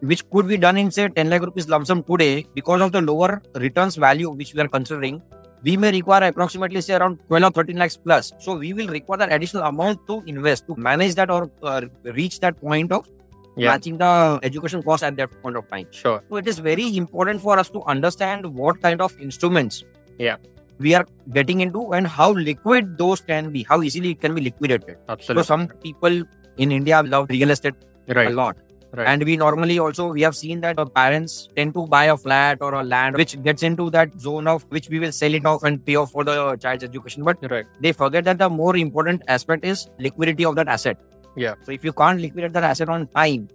Which 0.00 0.28
could 0.30 0.46
be 0.46 0.56
done 0.56 0.76
in 0.78 0.90
say 0.90 1.08
10 1.08 1.28
lakh 1.30 1.42
rupees 1.42 1.68
lump 1.68 1.86
sum 1.86 2.02
today 2.04 2.46
because 2.54 2.80
of 2.80 2.92
the 2.92 3.00
lower 3.00 3.42
returns 3.54 3.96
value 3.96 4.30
which 4.30 4.54
we 4.54 4.60
are 4.60 4.68
considering. 4.68 5.20
We 5.64 5.76
may 5.76 5.90
require 5.90 6.28
approximately 6.28 6.80
say 6.80 6.94
around 6.94 7.18
12 7.26 7.42
or 7.44 7.50
13 7.50 7.76
lakhs 7.76 7.96
plus. 7.96 8.32
So 8.38 8.56
we 8.56 8.72
will 8.72 8.86
require 8.86 9.18
that 9.18 9.32
additional 9.32 9.64
amount 9.64 10.06
to 10.06 10.22
invest 10.26 10.66
to 10.68 10.76
manage 10.76 11.16
that 11.16 11.30
or 11.30 11.50
uh, 11.64 11.82
reach 12.04 12.38
that 12.40 12.60
point 12.60 12.92
of 12.92 13.08
yeah 13.56 13.70
matching 13.72 13.98
the 13.98 14.38
education 14.44 14.84
cost 14.84 15.02
at 15.02 15.16
that 15.16 15.30
point 15.42 15.56
of 15.56 15.68
time. 15.68 15.86
sure 15.90 16.22
So 16.30 16.36
it 16.36 16.46
is 16.46 16.60
very 16.60 16.96
important 16.96 17.42
for 17.42 17.58
us 17.58 17.70
to 17.70 17.82
understand 17.82 18.46
what 18.46 18.80
kind 18.80 19.00
of 19.00 19.18
instruments 19.18 19.82
Yeah. 20.18 20.36
we 20.78 20.94
are 20.94 21.04
getting 21.32 21.60
into 21.60 21.92
and 21.92 22.06
how 22.06 22.30
liquid 22.30 22.96
those 22.98 23.20
can 23.20 23.50
be, 23.50 23.64
how 23.64 23.82
easily 23.82 24.10
it 24.12 24.20
can 24.20 24.34
be 24.36 24.42
liquidated. 24.42 24.96
absolutely 25.08 25.42
So 25.42 25.46
some 25.48 25.66
people 25.82 26.22
in 26.56 26.70
India 26.70 27.02
love 27.02 27.26
real 27.30 27.50
estate 27.50 27.74
a 28.08 28.30
lot. 28.30 28.56
Right. 28.92 29.06
And 29.06 29.22
we 29.22 29.36
normally 29.36 29.78
also 29.78 30.12
we 30.12 30.22
have 30.22 30.34
seen 30.34 30.62
that 30.62 30.78
parents 30.94 31.48
tend 31.54 31.74
to 31.74 31.86
buy 31.86 32.04
a 32.04 32.16
flat 32.16 32.58
or 32.62 32.72
a 32.74 32.82
land 32.82 33.16
which 33.16 33.40
gets 33.42 33.62
into 33.62 33.90
that 33.90 34.18
zone 34.18 34.46
of 34.48 34.62
which 34.70 34.88
we 34.88 34.98
will 34.98 35.12
sell 35.12 35.34
it 35.34 35.44
off 35.44 35.62
and 35.62 35.84
pay 35.84 35.96
off 35.96 36.10
for 36.12 36.24
the 36.24 36.56
child's 36.56 36.84
education. 36.84 37.22
But 37.22 37.36
Right. 37.50 37.66
they 37.80 37.92
forget 37.92 38.24
that 38.24 38.38
the 38.38 38.48
more 38.48 38.76
important 38.78 39.22
aspect 39.28 39.64
is 39.66 39.88
liquidity 39.98 40.44
of 40.46 40.56
that 40.56 40.68
asset. 40.68 40.96
Yeah. 41.36 41.54
So 41.64 41.72
if 41.72 41.84
you 41.84 41.92
can't 41.92 42.18
liquidate 42.18 42.54
that 42.54 42.64
asset 42.64 42.88
on 42.88 43.06
time, 43.08 43.48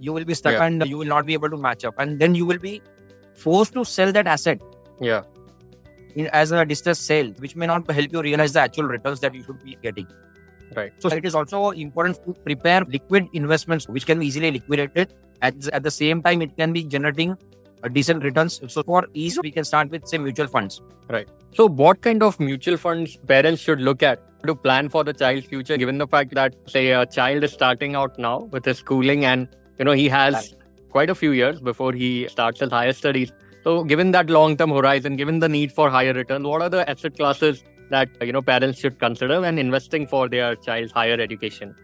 you 0.00 0.12
will 0.12 0.24
be 0.24 0.34
stuck 0.34 0.54
Yeah. 0.54 0.64
and 0.64 0.84
you 0.86 0.98
will 0.98 1.06
not 1.06 1.24
be 1.24 1.34
able 1.34 1.50
to 1.50 1.56
match 1.56 1.84
up, 1.84 1.94
and 1.98 2.18
then 2.18 2.34
you 2.34 2.44
will 2.44 2.58
be 2.58 2.82
forced 3.34 3.74
to 3.74 3.84
sell 3.84 4.10
that 4.12 4.26
asset 4.26 4.60
Yeah. 5.00 5.22
in, 6.16 6.26
as 6.28 6.50
a 6.50 6.64
distressed 6.64 7.06
sale, 7.06 7.32
which 7.38 7.54
may 7.54 7.66
not 7.66 7.88
help 7.88 8.12
you 8.12 8.22
realize 8.22 8.52
the 8.54 8.60
actual 8.60 8.84
returns 8.84 9.20
that 9.20 9.34
you 9.34 9.44
should 9.44 9.62
be 9.62 9.78
getting. 9.82 10.08
Right. 10.74 10.92
So 10.98 11.08
it 11.08 11.24
is 11.24 11.34
also 11.34 11.70
important 11.70 12.24
to 12.24 12.32
prepare 12.32 12.84
liquid 12.84 13.28
investments 13.32 13.88
which 13.88 14.06
can 14.06 14.18
be 14.18 14.26
easily 14.26 14.50
liquidated. 14.50 15.14
At, 15.42 15.68
at 15.68 15.82
the 15.82 15.90
same 15.90 16.22
time, 16.22 16.42
it 16.42 16.56
can 16.56 16.72
be 16.72 16.84
generating 16.84 17.36
a 17.82 17.88
decent 17.88 18.24
returns. 18.24 18.60
So 18.68 18.82
for 18.82 19.06
ease, 19.14 19.38
we 19.42 19.50
can 19.50 19.64
start 19.64 19.90
with 19.90 20.06
say 20.08 20.18
mutual 20.18 20.46
funds. 20.46 20.80
Right. 21.08 21.28
So, 21.52 21.68
what 21.68 22.00
kind 22.00 22.22
of 22.22 22.40
mutual 22.40 22.76
funds 22.76 23.16
parents 23.16 23.62
should 23.62 23.80
look 23.80 24.02
at 24.02 24.20
to 24.46 24.54
plan 24.54 24.88
for 24.88 25.04
the 25.04 25.12
child's 25.12 25.46
future, 25.46 25.76
given 25.76 25.98
the 25.98 26.06
fact 26.06 26.34
that, 26.34 26.54
say, 26.66 26.90
a 26.90 27.06
child 27.06 27.44
is 27.44 27.52
starting 27.52 27.94
out 27.94 28.18
now 28.18 28.40
with 28.50 28.64
his 28.64 28.78
schooling 28.78 29.24
and, 29.24 29.48
you 29.78 29.84
know, 29.84 29.92
he 29.92 30.08
has 30.08 30.54
quite 30.90 31.10
a 31.10 31.14
few 31.14 31.30
years 31.30 31.60
before 31.60 31.92
he 31.92 32.26
starts 32.28 32.60
his 32.60 32.70
higher 32.70 32.92
studies. 32.92 33.32
So, 33.62 33.84
given 33.84 34.10
that 34.12 34.30
long 34.30 34.56
term 34.56 34.70
horizon, 34.70 35.16
given 35.16 35.38
the 35.38 35.48
need 35.48 35.70
for 35.70 35.88
higher 35.88 36.12
return, 36.12 36.42
what 36.42 36.60
are 36.60 36.68
the 36.68 36.88
asset 36.90 37.16
classes 37.16 37.62
that, 37.90 38.08
you 38.22 38.32
know, 38.32 38.42
parents 38.42 38.78
should 38.78 38.98
consider 38.98 39.40
when 39.40 39.58
investing 39.58 40.06
for 40.06 40.28
their 40.28 40.54
child's 40.56 40.92
higher 40.92 41.20
education? 41.20 41.74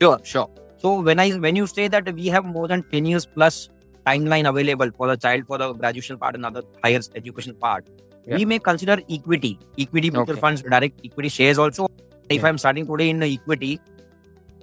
Sure, 0.00 0.18
sure. 0.22 0.50
So 0.78 1.00
when 1.00 1.18
I 1.18 1.30
when 1.32 1.56
you 1.56 1.66
say 1.66 1.88
that 1.88 2.12
we 2.14 2.26
have 2.28 2.44
more 2.44 2.68
than 2.68 2.84
10 2.92 3.04
years 3.04 3.26
plus 3.26 3.68
timeline 4.06 4.48
available 4.48 4.90
for 4.96 5.08
the 5.08 5.16
child 5.16 5.46
for 5.46 5.58
the 5.58 5.72
graduation 5.72 6.18
part 6.18 6.34
and 6.36 6.46
other 6.46 6.62
higher 6.84 7.00
education 7.16 7.54
part, 7.54 7.86
Yeah. 8.26 8.36
we 8.36 8.44
may 8.44 8.58
consider 8.58 8.98
equity, 9.10 9.58
equity 9.78 10.10
mutual 10.10 10.34
Okay. 10.34 10.40
funds, 10.40 10.62
direct 10.62 11.00
equity 11.04 11.28
shares 11.28 11.58
also. 11.58 11.88
If 12.30 12.42
Yeah. 12.42 12.48
I'm 12.48 12.58
starting 12.58 12.86
today 12.86 13.10
in 13.10 13.22
equity, 13.22 13.80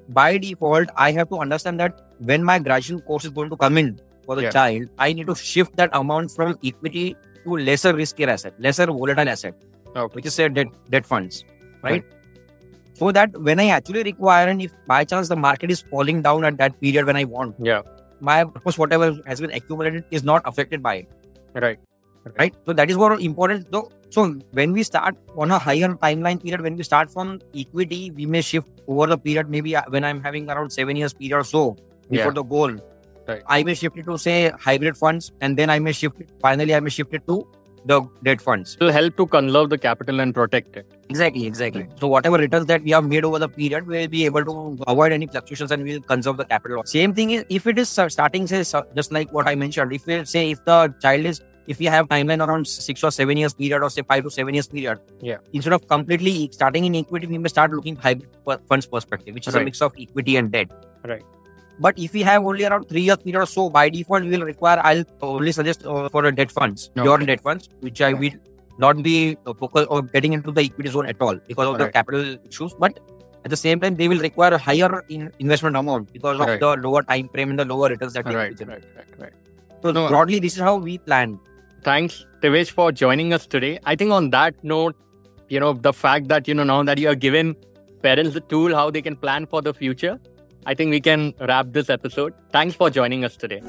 by 0.09 0.37
default, 0.37 0.89
I 0.95 1.11
have 1.11 1.29
to 1.29 1.39
understand 1.39 1.79
that 1.79 2.01
when 2.19 2.43
my 2.43 2.59
graduation 2.59 3.01
course 3.01 3.25
is 3.25 3.31
going 3.31 3.49
to 3.49 3.57
come 3.57 3.77
in 3.77 3.99
for 4.25 4.35
the 4.35 4.43
Yeah. 4.43 4.51
child, 4.51 4.89
I 4.97 5.11
need 5.13 5.27
to 5.27 5.35
shift 5.35 5.75
that 5.77 5.89
amount 6.01 6.31
from 6.31 6.57
equity 6.63 7.15
to 7.43 7.57
lesser 7.57 7.93
riskier 7.93 8.27
asset, 8.27 8.53
lesser 8.59 8.85
volatile 8.85 9.29
asset, 9.29 9.55
Okay. 9.95 10.13
which 10.15 10.25
is 10.25 10.33
say 10.33 10.49
debt 10.49 10.67
debt 10.89 11.05
funds, 11.05 11.43
right? 11.83 12.03
So 12.93 13.11
that 13.11 13.37
when 13.39 13.59
I 13.59 13.67
actually 13.69 14.03
require, 14.03 14.47
and 14.47 14.61
if 14.61 14.71
by 14.87 15.03
chance 15.03 15.27
the 15.27 15.35
market 15.35 15.71
is 15.71 15.81
falling 15.81 16.21
down 16.21 16.45
at 16.45 16.57
that 16.57 16.79
period 16.81 17.05
when 17.05 17.15
I 17.15 17.23
want, 17.25 17.55
Yeah. 17.59 17.81
my 18.19 18.41
of 18.41 18.63
course 18.63 18.77
whatever 18.77 19.17
has 19.25 19.41
been 19.41 19.51
accumulated 19.51 20.05
is 20.11 20.23
not 20.23 20.41
affected 20.45 20.81
by 20.83 20.95
it, 20.95 21.09
Right. 21.53 21.79
right? 22.39 22.55
So 22.65 22.73
that 22.73 22.89
is 22.89 22.97
more 22.97 23.19
important. 23.19 23.67
So, 23.73 23.89
so 24.09 24.25
when 24.51 24.71
we 24.71 24.83
start 24.83 25.15
on 25.37 25.51
a 25.51 25.59
higher 25.59 25.89
timeline 26.05 26.41
period, 26.41 26.61
when 26.61 26.75
we 26.77 26.83
start 26.83 27.11
from 27.11 27.39
equity, 27.53 28.11
we 28.11 28.25
may 28.25 28.41
shift 28.41 28.67
over 28.87 29.07
the 29.07 29.17
period. 29.17 29.49
Maybe 29.49 29.75
uh, 29.75 29.83
when 29.89 30.03
I'm 30.05 30.21
having 30.23 30.49
around 30.49 30.71
seven 30.71 30.95
years 30.95 31.13
period 31.13 31.37
or 31.37 31.43
so 31.43 31.75
before 32.09 32.27
Yeah. 32.27 32.31
the 32.41 32.43
goal, 32.43 32.75
Right. 33.27 33.41
I 33.47 33.63
may 33.63 33.73
shift 33.73 33.97
it 33.97 34.05
to 34.05 34.17
say 34.17 34.51
hybrid 34.69 34.95
funds, 34.95 35.31
and 35.41 35.57
then 35.57 35.69
I 35.69 35.79
may 35.79 35.91
shift 35.91 36.21
it. 36.21 36.29
Finally, 36.41 36.75
I 36.75 36.79
may 36.79 36.89
shift 36.89 37.13
it 37.13 37.25
to 37.27 37.45
the 37.85 38.01
debt 38.23 38.41
funds. 38.41 38.77
It 38.79 38.83
will 38.83 38.91
help 38.91 39.15
to 39.17 39.25
conserve 39.27 39.69
the 39.69 39.77
capital 39.77 40.19
and 40.19 40.33
protect 40.33 40.75
it. 40.75 40.91
Exactly, 41.09 41.45
exactly. 41.45 41.87
So 41.99 42.07
whatever 42.07 42.37
returns 42.37 42.65
that 42.67 42.83
we 42.83 42.91
have 42.91 43.05
made 43.05 43.23
over 43.23 43.37
the 43.39 43.47
period, 43.47 43.87
we'll 43.87 44.07
be 44.07 44.25
able 44.25 44.43
to 44.43 44.83
avoid 44.87 45.11
any 45.11 45.27
fluctuations 45.27 45.71
and 45.71 45.83
we'll 45.83 46.01
conserve 46.01 46.37
the 46.37 46.45
capital. 46.45 46.83
Same 46.85 47.13
thing 47.13 47.31
is 47.31 47.45
if 47.49 47.67
it 47.67 47.77
is 47.77 47.89
starting, 47.89 48.47
say, 48.47 48.63
just 48.95 49.11
like 49.11 49.31
what 49.31 49.47
I 49.47 49.55
mentioned, 49.55 49.93
if 49.93 50.05
we 50.07 50.25
say 50.25 50.49
if 50.51 50.65
the 50.65 50.93
child 51.01 51.25
is, 51.25 51.41
if 51.67 51.79
we 51.79 51.85
have 51.85 52.07
timeline 52.07 52.45
around 52.47 52.67
six 52.67 53.03
or 53.03 53.11
seven 53.11 53.37
years 53.37 53.53
period 53.53 53.81
or 53.81 53.89
say 53.89 54.01
five 54.03 54.23
to 54.23 54.29
seven 54.31 54.53
years 54.53 54.67
period, 54.67 54.99
Yeah. 55.21 55.37
instead 55.53 55.73
of 55.73 55.87
completely 55.87 56.49
starting 56.51 56.85
in 56.85 56.95
equity, 56.95 57.27
we 57.27 57.37
may 57.37 57.49
start 57.49 57.71
looking 57.71 57.95
hybrid 57.95 58.29
funds 58.67 58.85
perspective, 58.85 59.33
which 59.33 59.47
is 59.47 59.55
a 59.55 59.63
mix 59.63 59.81
of 59.81 59.93
equity 59.99 60.37
and 60.37 60.51
debt. 60.51 60.69
Right. 61.03 61.23
But 61.79 61.97
if 61.99 62.13
we 62.13 62.21
have 62.21 62.43
only 62.45 62.65
around 62.65 62.87
three 62.89 63.01
years 63.01 63.17
period 63.17 63.41
or 63.41 63.45
so, 63.45 63.69
by 63.69 63.89
default, 63.89 64.23
we 64.23 64.29
will 64.31 64.45
require, 64.45 64.79
I'll 64.83 65.03
only 65.21 65.51
suggest 65.51 65.85
uh, 65.85 66.09
for 66.09 66.25
a 66.25 66.33
debt 66.33 66.51
funds, 66.51 66.89
Okay. 66.97 67.25
debt 67.25 67.41
funds, 67.41 67.69
which 67.81 68.01
I 68.01 68.13
will 68.13 68.31
not 68.77 69.01
be 69.03 69.37
uh, 69.45 69.53
focused 69.53 69.87
or 69.89 70.01
getting 70.01 70.33
into 70.33 70.51
the 70.51 70.61
equity 70.61 70.89
zone 70.89 71.05
at 71.07 71.21
all 71.21 71.35
because 71.47 71.67
of 71.67 71.77
the 71.77 71.85
Right. 71.85 71.93
capital 71.93 72.37
issues. 72.49 72.73
But 72.79 72.99
at 73.43 73.51
the 73.51 73.57
same 73.57 73.79
time, 73.79 73.95
they 73.95 74.07
will 74.07 74.19
require 74.19 74.53
a 74.53 74.57
higher 74.57 75.03
in 75.09 75.31
investment 75.39 75.75
amount 75.75 76.11
because 76.13 76.39
of 76.39 76.47
Right. 76.47 76.59
the 76.59 76.75
lower 76.77 77.03
time 77.03 77.29
frame 77.29 77.49
and 77.51 77.59
the 77.59 77.65
lower 77.65 77.89
returns 77.89 78.13
that 78.13 78.25
they 78.25 78.35
Right, 78.35 78.59
right, 78.59 78.83
right, 78.95 79.05
right. 79.19 79.33
So 79.83 79.91
No. 79.91 80.07
broadly, 80.07 80.39
this 80.39 80.55
is 80.55 80.61
how 80.61 80.77
we 80.77 80.97
plan. 80.97 81.39
thanks 81.83 82.25
Tivesh 82.41 82.71
for 82.71 82.91
joining 82.91 83.31
us 83.33 83.45
today. 83.45 83.77
I 83.85 83.95
think 83.95 84.11
on 84.11 84.29
that 84.31 84.55
note, 84.63 84.95
you 85.49 85.59
know, 85.59 85.73
the 85.73 85.93
fact 85.93 86.29
that, 86.29 86.47
you 86.47 86.55
know, 86.55 86.63
now 86.63 86.81
that 86.83 86.97
you 86.97 87.07
are 87.09 87.15
given 87.15 87.55
parents 88.01 88.33
the 88.33 88.39
tool 88.53 88.73
how 88.73 88.89
they 88.89 89.01
can 89.03 89.15
plan 89.15 89.45
for 89.45 89.61
the 89.61 89.73
future, 89.73 90.17
I 90.65 90.73
think 90.73 90.89
we 90.89 90.99
can 90.99 91.33
wrap 91.39 91.67
this 91.73 91.89
episode. 91.89 92.33
Thanks 92.51 92.75
for 92.75 92.89
joining 92.89 93.23
us 93.23 93.37
today. 93.37 93.61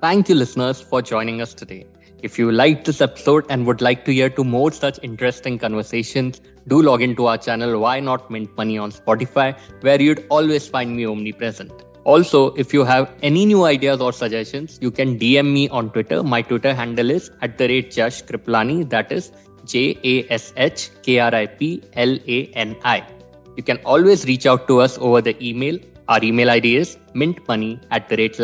Thank 0.00 0.28
you, 0.28 0.34
listeners, 0.34 0.80
for 0.80 1.02
joining 1.02 1.40
us 1.40 1.54
today. 1.54 1.86
If 2.22 2.38
you 2.38 2.50
liked 2.50 2.84
this 2.84 3.00
episode 3.00 3.46
and 3.48 3.64
would 3.66 3.80
like 3.80 4.04
to 4.06 4.12
hear 4.12 4.28
to 4.30 4.42
more 4.44 4.72
such 4.72 4.98
interesting 5.02 5.58
conversations, 5.58 6.40
do 6.66 6.82
log 6.82 7.00
into 7.00 7.26
our 7.26 7.38
channel 7.38 7.78
Why 7.78 8.00
Not 8.00 8.30
Mint 8.30 8.54
Money 8.56 8.76
on 8.76 8.90
Spotify, 8.90 9.56
where 9.82 10.00
you'd 10.00 10.26
always 10.30 10.66
find 10.66 10.96
me 10.96 11.06
omnipresent. 11.06 11.72
Also, 12.04 12.52
if 12.54 12.74
you 12.74 12.84
have 12.84 13.14
any 13.22 13.46
new 13.46 13.64
ideas 13.64 14.00
or 14.00 14.12
suggestions, 14.12 14.78
you 14.80 14.90
can 14.90 15.18
DM 15.18 15.52
me 15.52 15.68
on 15.68 15.90
Twitter. 15.90 16.22
My 16.22 16.42
Twitter 16.42 16.74
handle 16.74 17.10
is 17.10 17.30
at 17.40 17.56
the 17.56 17.68
rate 17.68 17.90
Jash 17.90 18.22
Kriplani, 18.24 18.88
that 18.90 19.12
is 19.12 19.32
J 19.64 19.96
A 20.02 20.32
S 20.32 20.52
H 20.56 20.90
K 21.02 21.20
R 21.20 21.34
I 21.34 21.46
P 21.46 21.82
L 21.94 22.18
A 22.26 22.46
N 22.54 22.76
I. 22.84 23.19
You 23.60 23.64
can 23.64 23.80
always 23.84 24.24
reach 24.24 24.46
out 24.46 24.66
to 24.68 24.80
us 24.80 24.96
over 24.96 25.20
the 25.20 25.36
email. 25.46 25.78
Our 26.08 26.24
email 26.24 26.48
ID 26.48 26.76
is 26.76 26.96
mintmoney 27.14 27.78
at 27.90 28.08
the 28.08 28.16
rate. 28.16 28.38